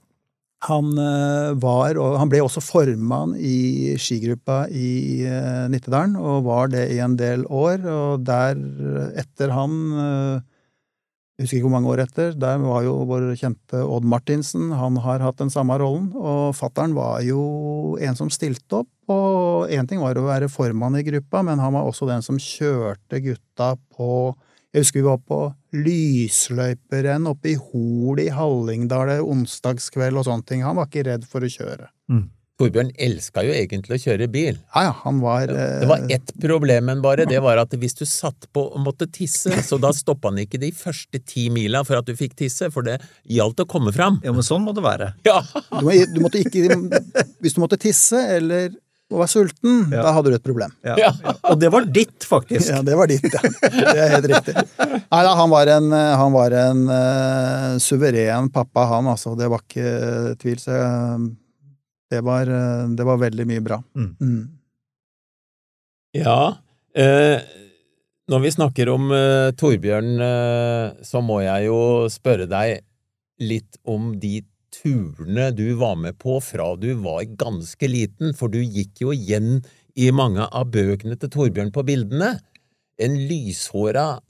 [0.68, 6.72] han eh, var, og han ble også formann i skigruppa i eh, Nittedalen, og var
[6.72, 7.84] det i en del år.
[7.84, 8.58] Og der,
[9.20, 10.42] etter han eh,
[11.34, 15.00] jeg husker ikke hvor mange år etter, der var jo vår kjente Odd Martinsen, han
[15.02, 19.88] har hatt den samme rollen, og fattern var jo en som stilte opp, og én
[19.90, 23.74] ting var å være formann i gruppa, men han var også den som kjørte gutta
[23.96, 24.10] på
[24.74, 25.40] Jeg husker vi var på
[25.74, 30.64] lysløyperenn oppe i Hol i Hallingdal onsdagskveld og sånne ting.
[30.66, 31.92] Han var ikke redd for å kjøre.
[32.60, 34.58] Torbjørn elska jo egentlig å kjøre bil.
[34.76, 37.26] Ja, ja, han var Det var ett problem, men bare.
[37.26, 40.60] Det var at hvis du satt på og måtte tisse, så da stoppa han ikke
[40.62, 44.20] de første ti mila for at du fikk tisse, for det gjaldt å komme fram.
[44.22, 45.10] Ja, men sånn må det være.
[45.26, 45.40] Ja!
[45.80, 46.78] du, du måtte ikke
[47.42, 48.70] Hvis du måtte tisse eller
[49.14, 50.02] var sulten, Ja.
[50.02, 50.72] da hadde du et problem.
[50.86, 50.94] Ja.
[50.98, 51.10] Ja.
[51.50, 52.70] Og det var ditt, faktisk.
[52.70, 53.42] Ja, det var ditt, ja.
[53.68, 54.54] Det er helt riktig.
[54.80, 59.34] Nei da, han var en, han var en uh, suveren pappa, han, altså.
[59.38, 60.58] Det var ikke tvil.
[60.62, 61.28] Så jeg,
[62.14, 63.82] det, var, eh, det var veldig mye bra.
[63.98, 64.14] Mm.
[64.22, 64.44] Mm.
[66.14, 66.56] Ja,
[66.94, 67.42] eh,
[68.30, 71.78] når vi snakker om eh, Torbjørn, eh, så må jeg jo
[72.12, 72.84] spørre deg
[73.42, 74.38] litt om de
[74.74, 79.58] turene du var med på fra du var ganske liten, for du gikk jo igjen
[79.94, 82.36] i mange av bøkene til Torbjørn på bildene.
[83.02, 84.22] En lyshåra,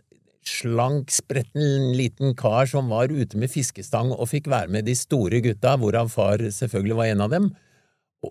[0.44, 5.40] slank, spretten liten kar som var ute med fiskestang og fikk være med de store
[5.44, 7.53] gutta, hvorav far selvfølgelig var en av dem,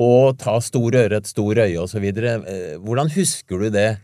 [0.02, 2.42] og ta stor ørret, stor øye videre.
[2.48, 3.98] Eh, Hvordan husker du det?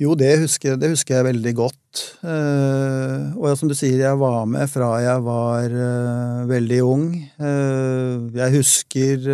[0.00, 2.00] Jo, det husker, det husker jeg veldig godt.
[2.24, 7.12] Eh, og som du sier, jeg var med fra jeg var eh, veldig ung.
[7.38, 9.28] Jeg husker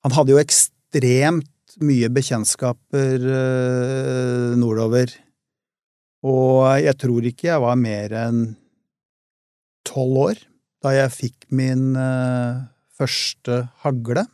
[0.00, 3.22] Han hadde jo ekstremt mye bekjentskaper
[4.58, 5.12] nordover.
[6.26, 8.40] Og jeg tror ikke jeg var mer enn
[9.86, 10.42] tolv år
[10.82, 11.92] da jeg fikk min
[13.00, 14.26] første hagle.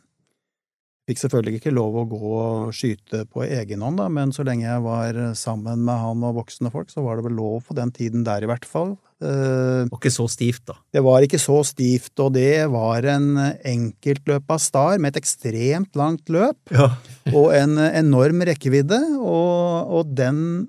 [1.07, 4.65] Fikk selvfølgelig ikke lov å gå og skyte på egen hånd, da, men så lenge
[4.65, 7.93] jeg var sammen med han og voksne folk, så var det vel lov på den
[7.95, 8.97] tiden der, i hvert fall.
[9.17, 10.75] Det Og ikke så stivt, da.
[10.93, 16.27] Det var ikke så stivt, og det var en enkeltløpa star med et ekstremt langt
[16.29, 16.91] løp Ja.
[17.37, 20.67] og en enorm rekkevidde, og, og den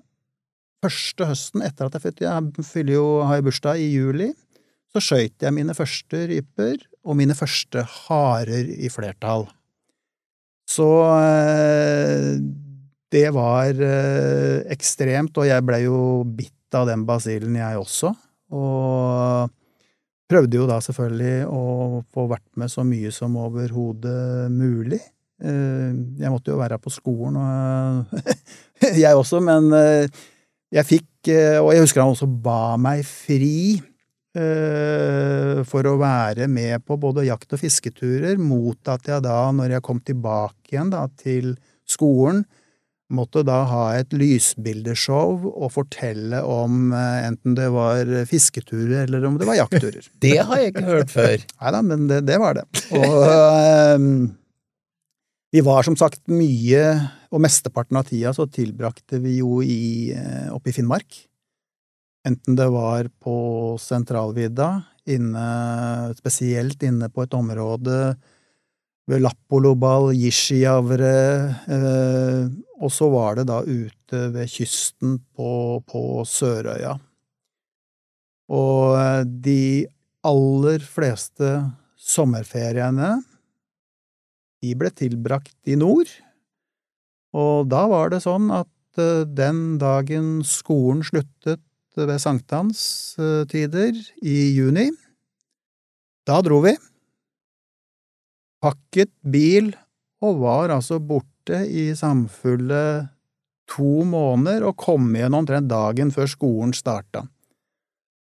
[0.79, 4.31] første høsten etter at jeg fylte jeg fyller jo, har jeg bursdag i juli,
[4.95, 9.47] så skøyt jeg mine første ryper og mine første harer i flertall.
[10.69, 12.35] Så eh,
[13.13, 18.13] det var eh, ekstremt, og jeg ble jo bitt av den basillen, jeg også.
[18.53, 19.55] Og
[20.29, 21.63] prøvde jo da selvfølgelig å
[22.13, 25.01] få vært med så mye som overhodet mulig.
[25.41, 28.19] Eh, Jeg måtte jo være på skolen, og
[29.05, 29.73] jeg også, men
[30.69, 31.07] jeg fikk
[31.65, 33.81] Og jeg husker han også ba meg fri
[34.37, 39.85] for å være med på både jakt- og fisketurer, mot at jeg da, når jeg
[39.87, 41.55] kom tilbake igjen da, til
[41.89, 42.45] skolen,
[43.09, 49.39] måtte da ha et lysbildeshow og fortelle om eh, enten det var fisketurer eller om
[49.41, 50.11] det var jaktturer.
[50.25, 51.47] Det har jeg ikke hørt før.
[51.61, 52.67] Nei da, men det, det var det.
[52.99, 53.17] Og
[53.97, 54.11] um,
[55.55, 56.85] vi var som sagt mye,
[57.33, 61.25] og mesteparten av tida så tilbrakte vi jo i, eh, oppe i Finnmark.
[62.27, 63.37] Enten det var på
[63.81, 64.69] sentralvidda,
[65.09, 65.47] inne,
[66.19, 68.01] spesielt inne på et område
[69.09, 71.19] ved Lappolobal, Jishijavre,
[71.65, 76.99] eh, og så var det da ute ved kysten på, på Sørøya.
[78.53, 79.63] Og eh, de
[80.29, 81.55] aller fleste
[81.99, 83.17] sommerferiene,
[84.59, 86.11] de ble tilbrakt i nord,
[87.39, 91.63] og da var det sånn at eh, den dagen skolen sluttet
[92.07, 94.89] ved sankthanstider i juni,
[96.29, 96.75] da dro vi,
[98.63, 99.73] pakket bil
[100.25, 103.09] og var altså borte i samfulle
[103.69, 107.25] to måneder og kom igjen omtrent dagen før skolen starta.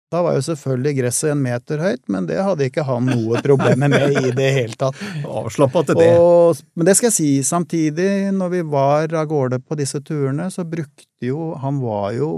[0.08, 3.92] Da var jo selvfølgelig gresset en meter høyt, men det hadde ikke han noe problemer
[3.92, 4.96] med i det hele tatt.
[5.28, 6.14] Avslappa til det.
[6.16, 10.48] Og, men det skal jeg si, samtidig, når vi var av gårde på disse turene,
[10.54, 12.30] så brukte jo Han var jo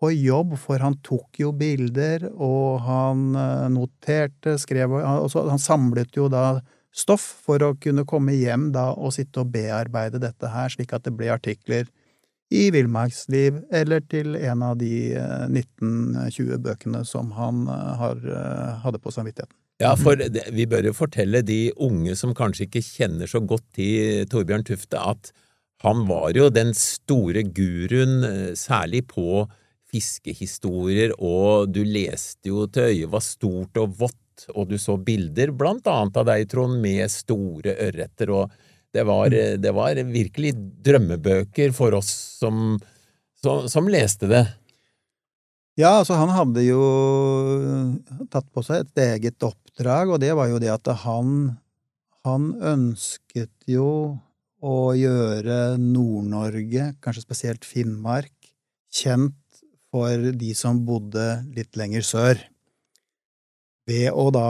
[0.00, 5.62] på jobb, for han tok jo bilder, og han eh, noterte, skrev og så, Han
[5.62, 6.60] samlet jo da
[6.96, 11.04] stoff for å kunne komme hjem da og sitte og bearbeide dette her, slik at
[11.04, 11.88] det ble artikler
[12.52, 18.76] i Villmarksliv, eller til en av de eh, 1920 bøkene som han eh, har, eh,
[18.84, 19.56] hadde på samvittigheten.
[19.82, 23.66] Ja, for det, vi bør jo fortelle de unge som kanskje ikke kjenner så godt
[23.76, 25.34] til Torbjørn Tufte, at
[25.84, 29.44] han var jo den store guruen, eh, særlig på
[29.92, 35.52] fiskehistorier, og du leste jo til øyet var stort og vått, og du så bilder,
[35.56, 38.52] blant annet av deg, Trond, med store ørreter, og
[38.92, 40.54] det var, eh, det var virkelig
[40.86, 42.76] drømmebøker for oss som,
[43.42, 44.44] som, som leste det.
[45.76, 46.82] Ja, altså han hadde jo
[48.32, 51.58] tatt på seg et eget oppdrag, og det var jo det at han,
[52.24, 54.16] han ønsket jo
[54.64, 58.32] å gjøre Nord-Norge, kanskje spesielt Finnmark,
[58.88, 59.36] kjent
[59.96, 61.24] for de som bodde
[61.56, 62.40] litt lenger sør.
[63.88, 64.48] Ved å da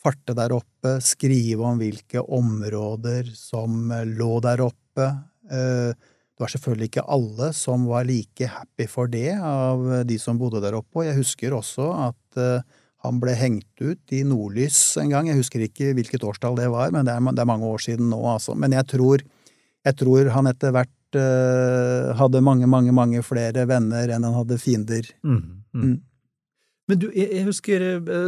[0.00, 5.08] farte der oppe, skrive om hvilke områder som lå der oppe.
[5.50, 10.38] Eh, det var selvfølgelig ikke alle som var like happy for det av de som
[10.40, 12.38] bodde der oppe, og jeg husker også at
[13.04, 15.28] han ble hengt ut i Nordlys en gang.
[15.28, 18.56] Jeg husker ikke hvilket årstall det var, men det er mange år siden nå, altså.
[18.56, 19.24] Men jeg tror,
[19.84, 24.60] jeg tror han etter hvert uh, hadde mange, mange, mange flere venner enn han hadde
[24.60, 25.08] fiender.
[25.24, 25.42] Mm,
[25.74, 25.82] mm.
[25.84, 25.98] Mm.
[26.90, 27.84] Men du, jeg, jeg, husker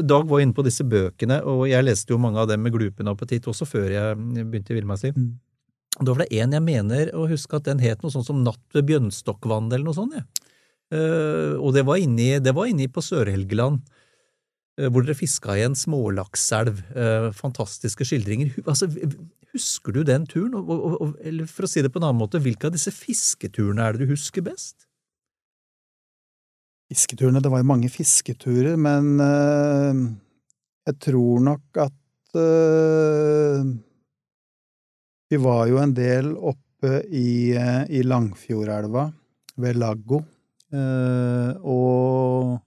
[0.07, 3.11] Dag var inne på disse bøkene, og jeg leste jo mange av dem med glupen
[3.11, 5.18] appetitt også før jeg begynte i villmarksliv.
[5.18, 5.33] Mm.
[6.01, 8.62] Da var det en jeg mener å huske at den het noe sånt som Natt
[8.77, 10.16] ved Bjønstokkvann eller noe sånt.
[10.16, 10.25] Ja.
[10.92, 13.81] Uh, og det var inni, det var inni på Sør-Helgeland,
[14.79, 16.81] hvor dere fiska i en smålakselv.
[16.97, 18.55] Uh, fantastiske skildringer.
[18.65, 18.89] Altså,
[19.53, 20.57] husker du den turen?
[21.21, 24.07] Eller for å si det på en annen måte, hvilke av disse fisketurene er det
[24.07, 24.87] du husker best?
[26.93, 29.17] Fisketurene Det var jo mange fisketurer, men
[30.89, 31.97] jeg tror nok at
[35.33, 39.07] vi var jo en del oppe i, eh, i Langfjordelva,
[39.65, 40.19] ved Laggo,
[40.77, 42.59] eh, og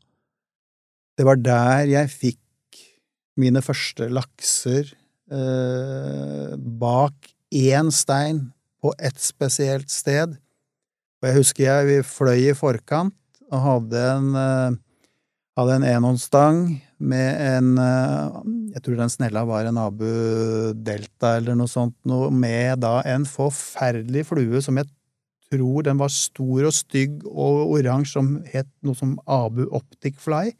[1.15, 2.82] det var der jeg fikk
[3.39, 4.89] mine første lakser
[5.32, 8.49] eh, bak én stein
[8.84, 10.36] på ett spesielt sted.
[11.19, 13.15] Og jeg husker jeg vi fløy i forkant
[13.51, 14.36] og hadde en,
[15.56, 16.62] hadde en enhåndsstang
[16.97, 18.36] med en eh,
[18.75, 23.25] Jeg tror den snella var en Abu Delta eller noe sånt noe, med da en
[23.28, 24.89] forferdelig flue som jeg
[25.51, 30.51] tror den var stor og stygg og oransje, som het noe som Abu Optic Fly.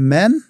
[0.00, 0.40] Men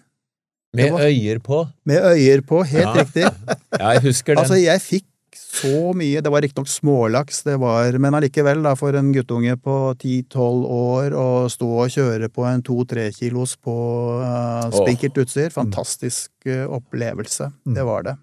[0.76, 1.64] Med var, øyer på?
[1.84, 2.92] Med øyer på, helt ja.
[3.02, 3.24] riktig.
[3.80, 4.44] ja, jeg husker den.
[4.44, 6.22] Altså, jeg fikk så mye.
[6.22, 11.16] Det var riktignok smålaks, det var, men allikevel, da, for en guttunge på 10-12 år
[11.18, 13.76] å stå og kjøre på en 2-3 kilos på
[14.22, 17.50] uh, spinkert utstyr, fantastisk uh, opplevelse.
[17.66, 17.76] Mm.
[17.78, 18.16] Det var det.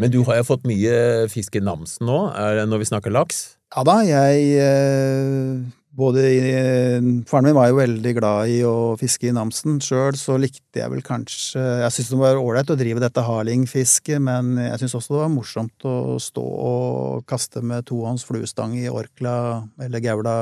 [0.00, 2.18] Men du har jo fått mye fisk i Namsen nå,
[2.68, 3.44] når vi snakker laks?
[3.72, 5.60] Ja da, jeg uh,
[5.96, 6.40] både i,
[7.28, 9.78] Faren min var jo veldig glad i å fiske i Namsen.
[9.84, 14.22] Sjøl så likte jeg vel kanskje Jeg syntes det var ålreit å drive dette harlingfisket,
[14.24, 18.88] men jeg syntes også det var morsomt å stå og kaste med tohånds fluestang i
[18.92, 19.36] Orkla
[19.82, 20.36] eller Gaula.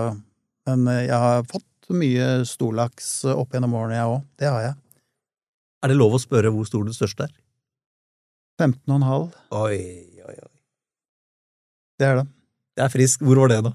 [0.70, 4.24] Men jeg har fått mye storlaks opp gjennom årene, jeg òg.
[4.38, 4.78] Det har jeg.
[5.80, 7.36] Er det lov å spørre hvor stor den største er?
[8.60, 9.30] 15,5.
[9.56, 9.78] Oi,
[10.20, 10.50] oi, oi.
[12.00, 12.26] Det er det.
[12.76, 13.24] Det er frisk.
[13.24, 13.72] Hvor var det, da?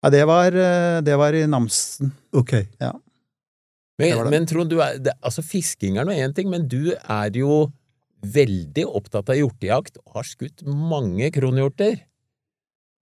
[0.00, 2.12] Ja, det var, eh, det var i Namsen.
[2.32, 2.54] Ok.
[2.80, 2.94] Ja.
[4.00, 7.36] Men, men Trond, du er, det, altså fisking er nå én ting, men du er
[7.36, 7.66] jo
[8.24, 12.00] veldig opptatt av hjortejakt og har skutt mange kronhjorter.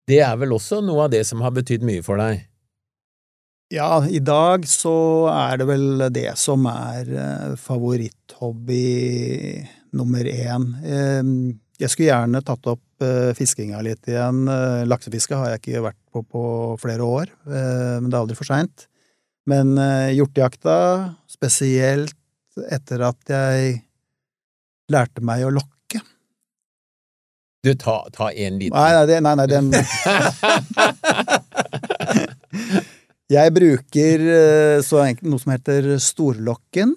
[0.08, 2.46] Det er vel også noe av det som har betydd mye for deg?
[3.74, 8.86] Ja, i dag så er det vel det som er eh, favoritthobby
[9.92, 10.70] nummer én.
[11.78, 14.48] Jeg skulle gjerne tatt opp uh, fiskinga litt igjen.
[14.50, 16.42] Uh, laksefiske har jeg ikke vært på på
[16.82, 18.88] flere år, uh, men det er aldri for seint.
[19.48, 20.74] Men uh, hjortejakta,
[21.30, 22.16] spesielt
[22.74, 23.76] etter at jeg
[24.90, 26.00] lærte meg å lokke
[27.62, 29.70] Du, ta, ta en liten Nei, nei, det, nei, nei den
[33.36, 34.24] Jeg bruker
[34.82, 36.96] så enkelt noe som heter storlokken,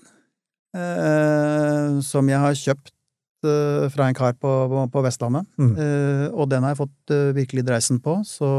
[2.07, 2.93] som jeg har kjøpt
[3.41, 5.71] fra en kar på, på, på Vestlandet, mm.
[5.77, 8.51] uh, og den har jeg fått uh, virkelig dreisen på, så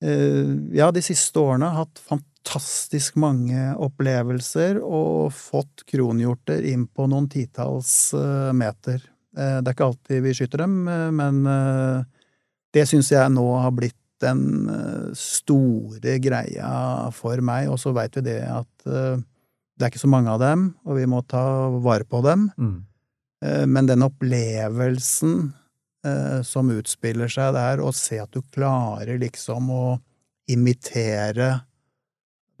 [0.00, 7.26] ja, de siste årene har hatt fantastisk mange opplevelser og fått kronhjorter inn på noen
[7.28, 8.14] titalls
[8.56, 9.02] meter.
[9.36, 11.42] Det er ikke alltid vi skyter dem, men
[12.72, 14.72] det syns jeg nå har blitt den
[15.12, 16.72] store greia
[17.12, 20.70] for meg, og så veit vi det at det er ikke så mange av dem,
[20.88, 21.44] og vi må ta
[21.80, 22.48] vare på dem.
[22.56, 22.78] Mm.
[23.44, 25.52] Eh, men den opplevelsen
[26.06, 29.84] eh, som utspiller seg der, å se at du klarer liksom å
[30.50, 31.52] imitere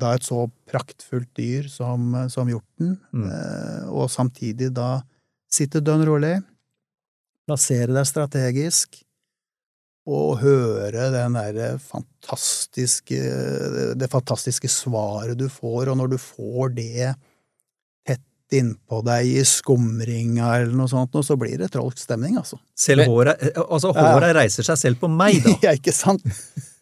[0.00, 3.28] da et så praktfullt dyr som, som hjorten, mm.
[3.28, 5.02] Eh, og samtidig da
[5.50, 6.38] sitte dønn rolig,
[7.48, 9.02] plassere deg strategisk,
[10.10, 13.18] og høre den derre fantastiske
[14.00, 17.10] Det fantastiske svaret du får, og når du får det
[18.54, 22.58] innpå deg i skumringa eller noe sånt, og så blir det trolsk stemning, altså.
[22.78, 24.38] Selv håret, altså håret ja.
[24.40, 25.54] reiser seg selv på meg, da.
[25.68, 26.24] ja, ikke sant?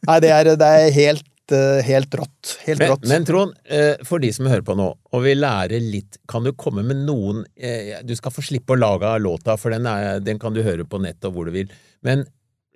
[0.08, 2.54] Nei, det er, det er helt eh, helt rått.
[2.64, 3.04] Helt Men, rått.
[3.10, 6.54] men Trond, eh, for de som hører på nå, og vil lære litt, kan du
[6.56, 10.40] komme med noen eh, Du skal få slippe å lage låta, for den, er, den
[10.40, 11.72] kan du høre på nett og hvor du vil.
[12.06, 12.24] Men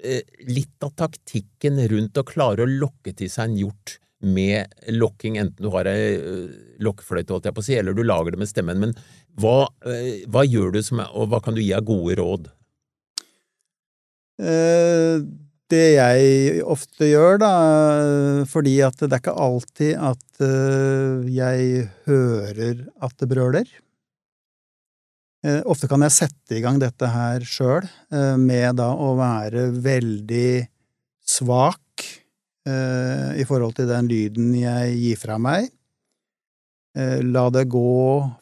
[0.03, 0.21] eh,
[0.51, 5.67] litt av taktikken rundt å klare å lokke til seg en hjort med lokking, enten
[5.67, 6.17] du har ei
[6.83, 8.81] lokkfløyte, holdt jeg på å si, eller du lager det med stemmen.
[8.83, 8.97] Men
[9.41, 12.51] hva, eh, hva gjør du som og hva kan du gi av gode råd?
[14.43, 15.23] Eh,
[15.73, 17.53] det jeg ofte gjør, da,
[18.51, 23.71] fordi at det er ikke alltid at eh, jeg hører at det brøler.
[25.43, 27.89] Eh, Ofte kan jeg sette i gang dette her sjøl,
[28.39, 30.69] med da å være veldig
[31.27, 32.22] svak
[32.69, 35.71] eh, i forhold til den lyden jeg gir fra meg.
[36.99, 37.89] Eh, La det gå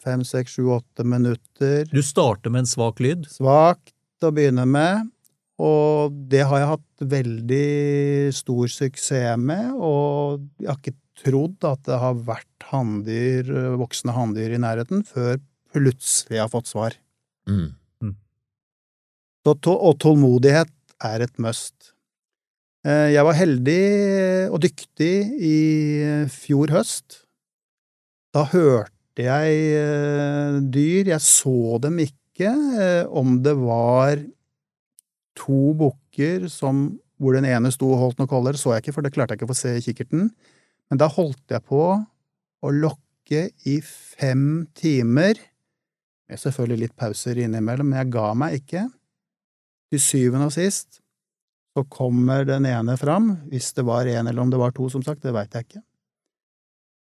[0.03, 1.87] fem, seks, sju, åtte minutter.
[1.91, 3.27] Du starter med en svak lyd.
[3.31, 3.95] Svakt
[4.25, 5.07] å begynne med,
[5.61, 7.69] og det har jeg hatt veldig
[8.37, 13.49] stor suksess med, og jeg har ikke trodd at det har vært handdyr,
[13.81, 15.39] voksne hanndyr i nærheten, før
[15.73, 16.97] plutselig jeg har fått svar.
[17.49, 17.71] Mm.
[19.41, 21.80] Så, og tålmodighet er et must.
[22.81, 23.81] Eh, Jeg var heldig
[24.49, 25.57] og dyktig i
[26.33, 27.21] fjor høst.
[28.33, 32.49] Da hørte jeg eh, dyr, jeg så dem ikke.
[32.49, 34.23] eh, Om det var
[35.37, 36.47] to bukker
[37.21, 39.41] hvor den ene sto og holdt noe koller, så jeg ikke, for det klarte jeg
[39.41, 40.31] ikke å få se i kikkerten.
[40.89, 45.37] Men da holdt jeg på å lokke i fem timer,
[46.31, 48.87] med selvfølgelig litt pauser innimellom, men jeg ga meg ikke.
[49.91, 51.00] Til syvende og sist
[51.73, 55.03] så kommer den ene fram, hvis det var en eller om det var to, som
[55.03, 55.83] sagt, det veit jeg ikke.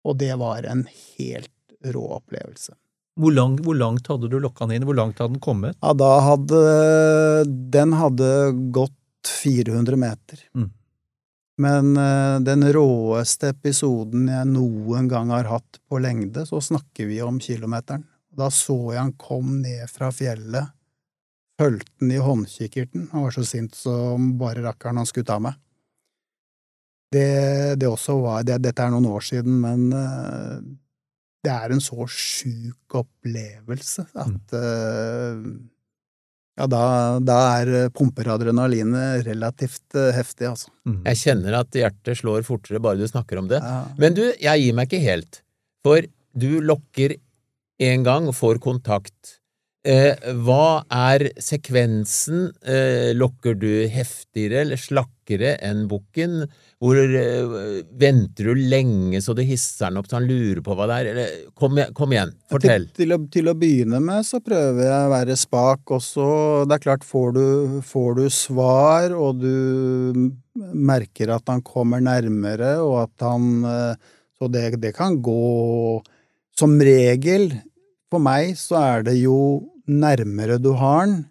[0.09, 1.51] Og det var en helt
[1.85, 2.75] rå opplevelse.
[3.21, 4.87] Hvor, lang, hvor langt hadde du lokka den inn?
[4.89, 5.77] Hvor langt hadde den kommet?
[5.79, 8.31] Ja, da hadde Den hadde
[8.75, 10.41] gått 400 meter.
[10.57, 10.73] Mm.
[11.63, 17.21] Men eh, den råeste episoden jeg noen gang har hatt på lengde, så snakker vi
[17.23, 18.03] om kilometeren.
[18.35, 20.75] Da så jeg han kom ned fra fjellet,
[21.61, 25.59] fulgte den i håndkikkerten, han var så sint som bare rakkeren han skulle ta meg.
[27.15, 30.59] Det, det også var det, Dette er noen år siden, men uh,
[31.45, 35.45] det er en så sjuk opplevelse at uh,
[36.55, 36.83] Ja, da,
[37.19, 40.69] da er pumper adrenalinet relativt eh, heftig, altså.
[40.87, 41.01] Mm.
[41.09, 43.59] Jeg kjenner at hjertet slår fortere bare du snakker om det.
[43.59, 43.81] Ja.
[43.99, 45.41] Men du, jeg gir meg ikke helt,
[45.83, 47.17] for du lokker
[47.83, 49.41] en gang og får kontakt.
[49.85, 52.47] Eh, hva er sekvensen?
[52.65, 56.39] Eh, lokker du heftigere eller slakkere enn bukken?
[56.81, 60.87] Hvor eh, Venter du lenge så det hisser den opp så han lurer på hva
[60.89, 61.11] det er?
[61.11, 62.87] Eller, kom, kom igjen, fortell.
[62.89, 66.31] Til, til, å, til å begynne med så prøver jeg å være spak også.
[66.65, 67.45] Det er klart, får du,
[67.85, 70.33] får du svar, og du
[70.73, 76.01] merker at han kommer nærmere, og at han eh, Så det, det kan gå
[76.57, 77.51] Som regel,
[78.11, 79.37] for meg, så er det jo
[79.91, 81.25] nærmere du har den,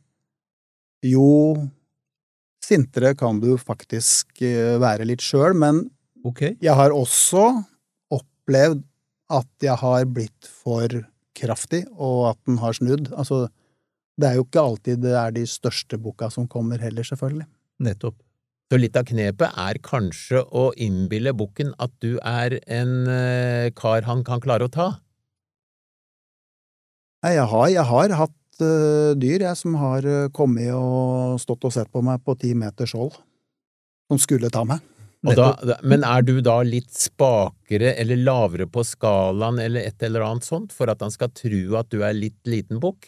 [1.04, 1.58] jo
[2.64, 5.84] sintere kan du faktisk eh, være litt sjøl, men
[6.24, 6.56] okay.
[6.64, 7.50] jeg har også
[8.14, 8.84] opplevd
[9.34, 11.02] at jeg har blitt for
[11.38, 13.10] kraftig, og at den har snudd.
[13.18, 13.48] Altså,
[14.20, 17.50] det er jo ikke alltid det er de største boka som kommer heller, selvfølgelig.
[17.84, 18.20] Nettopp.
[18.72, 24.06] Så litt av knepet er kanskje å innbille bukken at du er en eh, kar
[24.08, 24.88] han kan klare å ta.
[27.24, 31.66] Nei, jeg har, jeg har hatt eh, dyr, jeg, som har eh, kommet og stått
[31.70, 33.16] og sett på meg på ti meters hold,
[34.12, 34.84] som skulle ta meg.
[35.24, 35.54] Da,
[35.88, 40.76] men er du da litt spakere eller lavere på skalaen eller et eller annet sånt
[40.76, 43.08] for at han skal tro at du er litt liten bukk?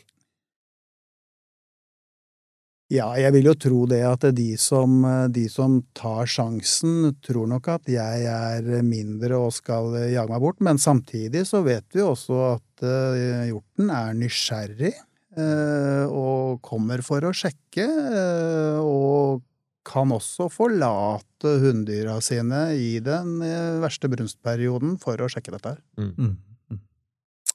[2.93, 4.99] Ja, jeg vil jo tro det at de som,
[5.33, 10.61] de som tar sjansen, tror nok at jeg er mindre og skal jage meg bort,
[10.63, 15.03] men samtidig så vet vi også at eh, hjorten er nysgjerrig eh,
[15.41, 19.43] og kommer for å sjekke, eh, og
[19.85, 25.81] kan også forlate hunndyra sine i den eh, verste brunstperioden for å sjekke dette her.
[25.99, 26.37] Mm.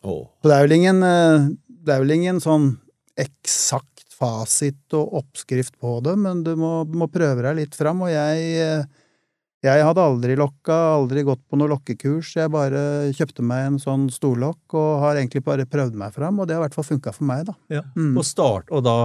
[0.01, 0.23] Åh.
[0.41, 1.49] Så det er vel ingen, eh,
[1.85, 2.71] det er vel ingen sånn
[3.21, 8.13] eksakt fasit og oppskrift på det, men du må, må prøve deg litt fram, og
[8.13, 9.00] jeg, eh,
[9.65, 14.07] jeg hadde aldri lokka, aldri gått på noe lokkekurs, jeg bare kjøpte meg en sånn
[14.13, 17.13] storlokk og har egentlig bare prøvd meg fram, og det har i hvert fall funka
[17.17, 17.57] for meg, da.
[17.81, 17.85] Ja.
[17.93, 18.15] Mm.
[18.17, 18.97] Og start, og da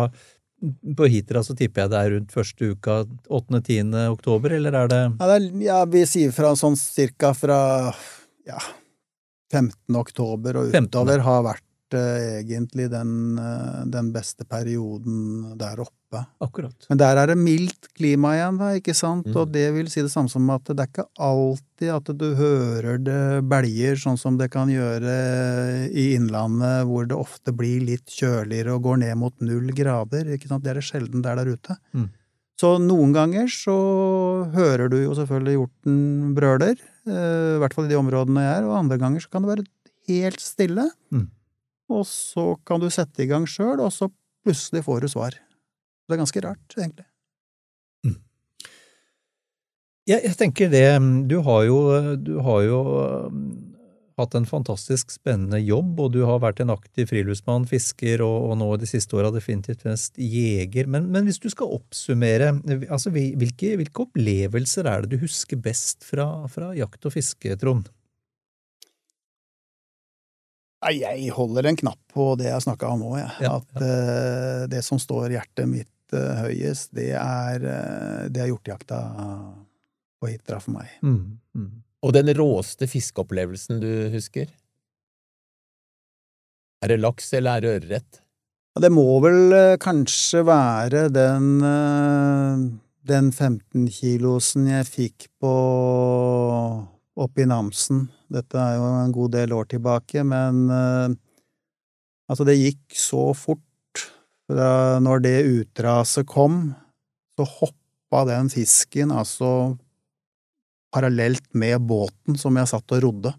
[0.95, 3.91] på Hitra så tipper jeg det er rundt første uka, 8.-10.
[4.15, 7.59] oktober, eller er det Ja, det er, ja, vi sier fra sånn cirka fra
[8.47, 8.61] ja,
[9.51, 9.75] 15.
[9.99, 10.87] oktober og 15..
[10.87, 16.25] utover har vært egentlig den, eh, den beste perioden der oppe.
[16.39, 16.73] Akkurat.
[16.89, 19.27] Men der er det mildt klima igjen, da, ikke sant?
[19.27, 19.35] Mm.
[19.35, 22.97] Og det vil si det samme som at det er ikke alltid at du hører
[23.03, 28.75] det belger, sånn som det kan gjøre i Innlandet, hvor det ofte blir litt kjøligere
[28.75, 30.31] og går ned mot null grader.
[30.33, 30.63] ikke sant?
[30.63, 31.77] Det er det sjelden der der ute.
[31.93, 32.09] Mm.
[32.55, 33.75] Så noen ganger så
[34.55, 38.67] hører du jo selvfølgelig hjorten brøler, eh, i hvert fall i de områdene jeg er,
[38.69, 39.65] og andre ganger så kan det være
[40.07, 40.87] helt stille.
[41.11, 41.27] Mm.
[41.93, 44.09] Og så kan du sette i gang sjøl, og så
[44.45, 45.37] plutselig får du svar.
[46.05, 47.05] Det er ganske rart, egentlig.
[50.05, 50.85] Jeg, jeg tenker det,
[51.25, 51.77] du har jo,
[52.21, 52.81] du har jo
[53.25, 53.39] um,
[54.19, 58.59] hatt en fantastisk spennende jobb, og du har vært en aktiv friluftsmann, fisker, og, og
[58.61, 60.85] nå de siste åra definitivt mest jeger.
[60.91, 62.53] Men, men hvis du skal oppsummere,
[62.85, 67.89] altså hvilke, hvilke opplevelser er det du husker best fra, fra jakt og fiske, Trond?
[70.83, 73.31] Jeg holder en knapp på det jeg snakka om nå, jeg.
[73.45, 78.51] Ja, At uh, det som står hjertet mitt uh, høyest, det er, uh, det er
[78.51, 78.99] hjortejakta
[80.19, 80.91] på Hitra for meg.
[81.01, 81.71] Mm, mm.
[82.05, 84.51] Og den råeste fiskeopplevelsen du husker?
[86.83, 88.21] Er det laks, eller er det ørret?
[88.75, 91.63] Ja, Det må vel kanskje være den,
[93.07, 95.53] den 15-kilosen jeg fikk på
[97.15, 98.05] oppe i Namsen.
[98.31, 101.15] Dette er jo en god del år tilbake, men eh,
[102.31, 103.61] altså, det gikk så fort.
[104.51, 106.75] Da når det utraset kom,
[107.35, 109.75] så hoppa den fisken altså
[110.93, 113.33] parallelt med båten som jeg satt og rodde.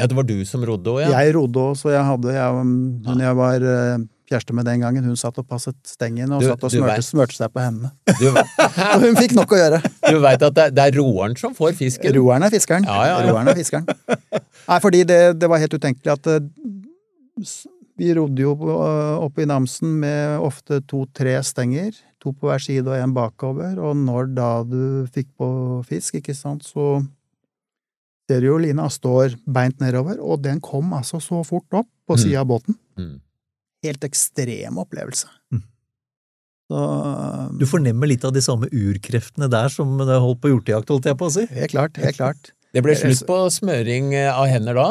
[0.00, 1.12] Ja, det var du som rodde òg, ja?
[1.20, 2.64] Jeg rodde òg, så jeg hadde jeg,
[3.06, 6.48] Hun jeg var eh, kjæreste med den gangen, hun satt og passet stengen og Du-
[6.50, 7.92] satt og smørte, smørte seg på hendene.
[8.08, 9.82] Og hun fikk nok å gjøre.
[10.08, 12.14] du veit at det, det er roeren som får fisken?
[12.16, 12.88] Roeren er fiskeren.
[12.88, 13.28] Ja, ja, ja.
[13.30, 13.86] Roeren er fiskeren.
[14.66, 16.42] Nei, fordi det, det var helt utenkelig at eh,
[18.02, 18.52] vi rodde jo
[19.22, 23.96] oppe i Namsen med ofte to-tre stenger, to på hver side og en bakover, og
[23.98, 25.48] når da du fikk på
[25.88, 27.02] fisk, ikke sant, så
[28.30, 32.16] ser du jo lina står beint nedover, og den kom altså så fort opp på
[32.16, 32.22] Mm.
[32.22, 32.76] sida av båten.
[32.98, 33.20] Mm.
[33.82, 35.30] Helt ekstrem opplevelse.
[35.52, 35.62] Mm.
[36.72, 36.82] Så
[37.58, 41.18] Du fornemmer litt av de samme urkreftene der som det holdt på hjortejakt, holdt jeg
[41.20, 41.46] på å si.
[41.52, 42.52] Helt klart, helt klart.
[42.72, 44.86] Det ble slutt på smøring eh, av hender da?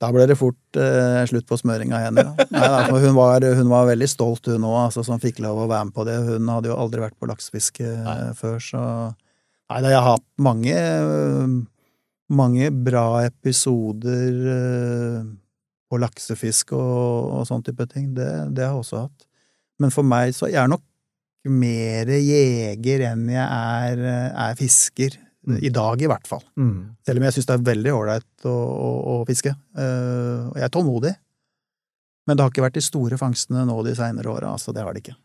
[0.00, 2.30] Da ble det fort eh, slutt på smøring av hender.
[2.30, 2.46] Ja.
[2.54, 5.68] Nei, altså, hun, var, hun var veldig stolt, hun òg, altså, som fikk lov å
[5.68, 6.16] være med på det.
[6.24, 8.16] Hun hadde jo aldri vært på laksefiske eh, Nei.
[8.38, 8.84] før, så
[9.70, 11.52] Nei da, jeg har hatt mange, eh,
[12.40, 14.40] mange bra episoder
[15.90, 18.12] på laksefisk og, og sånn type ting.
[18.16, 19.26] Det, det har jeg også hatt.
[19.80, 20.84] Men for meg så Jeg er nok
[21.50, 25.18] mer jeger enn jeg er, er fisker.
[25.48, 25.56] Mm.
[25.64, 26.42] I dag, i hvert fall.
[26.60, 26.92] Mm.
[27.06, 29.54] Selv om jeg syns det er veldig ålreit å, å, å fiske.
[29.72, 31.14] Og jeg er tålmodig.
[32.28, 34.52] Men det har ikke vært de store fangstene nå de seinere åra.
[34.52, 35.16] Altså, det har det ikke.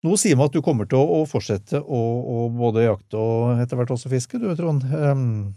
[0.00, 2.00] Nå sier man at du kommer til å, å fortsette å,
[2.56, 4.86] både jakte og etter hvert også fiske, du Trond.
[4.96, 5.52] Ehm,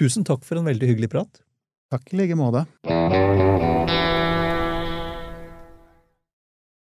[0.00, 1.42] tusen takk for en veldig hyggelig prat.
[1.92, 2.64] Takk i like måte.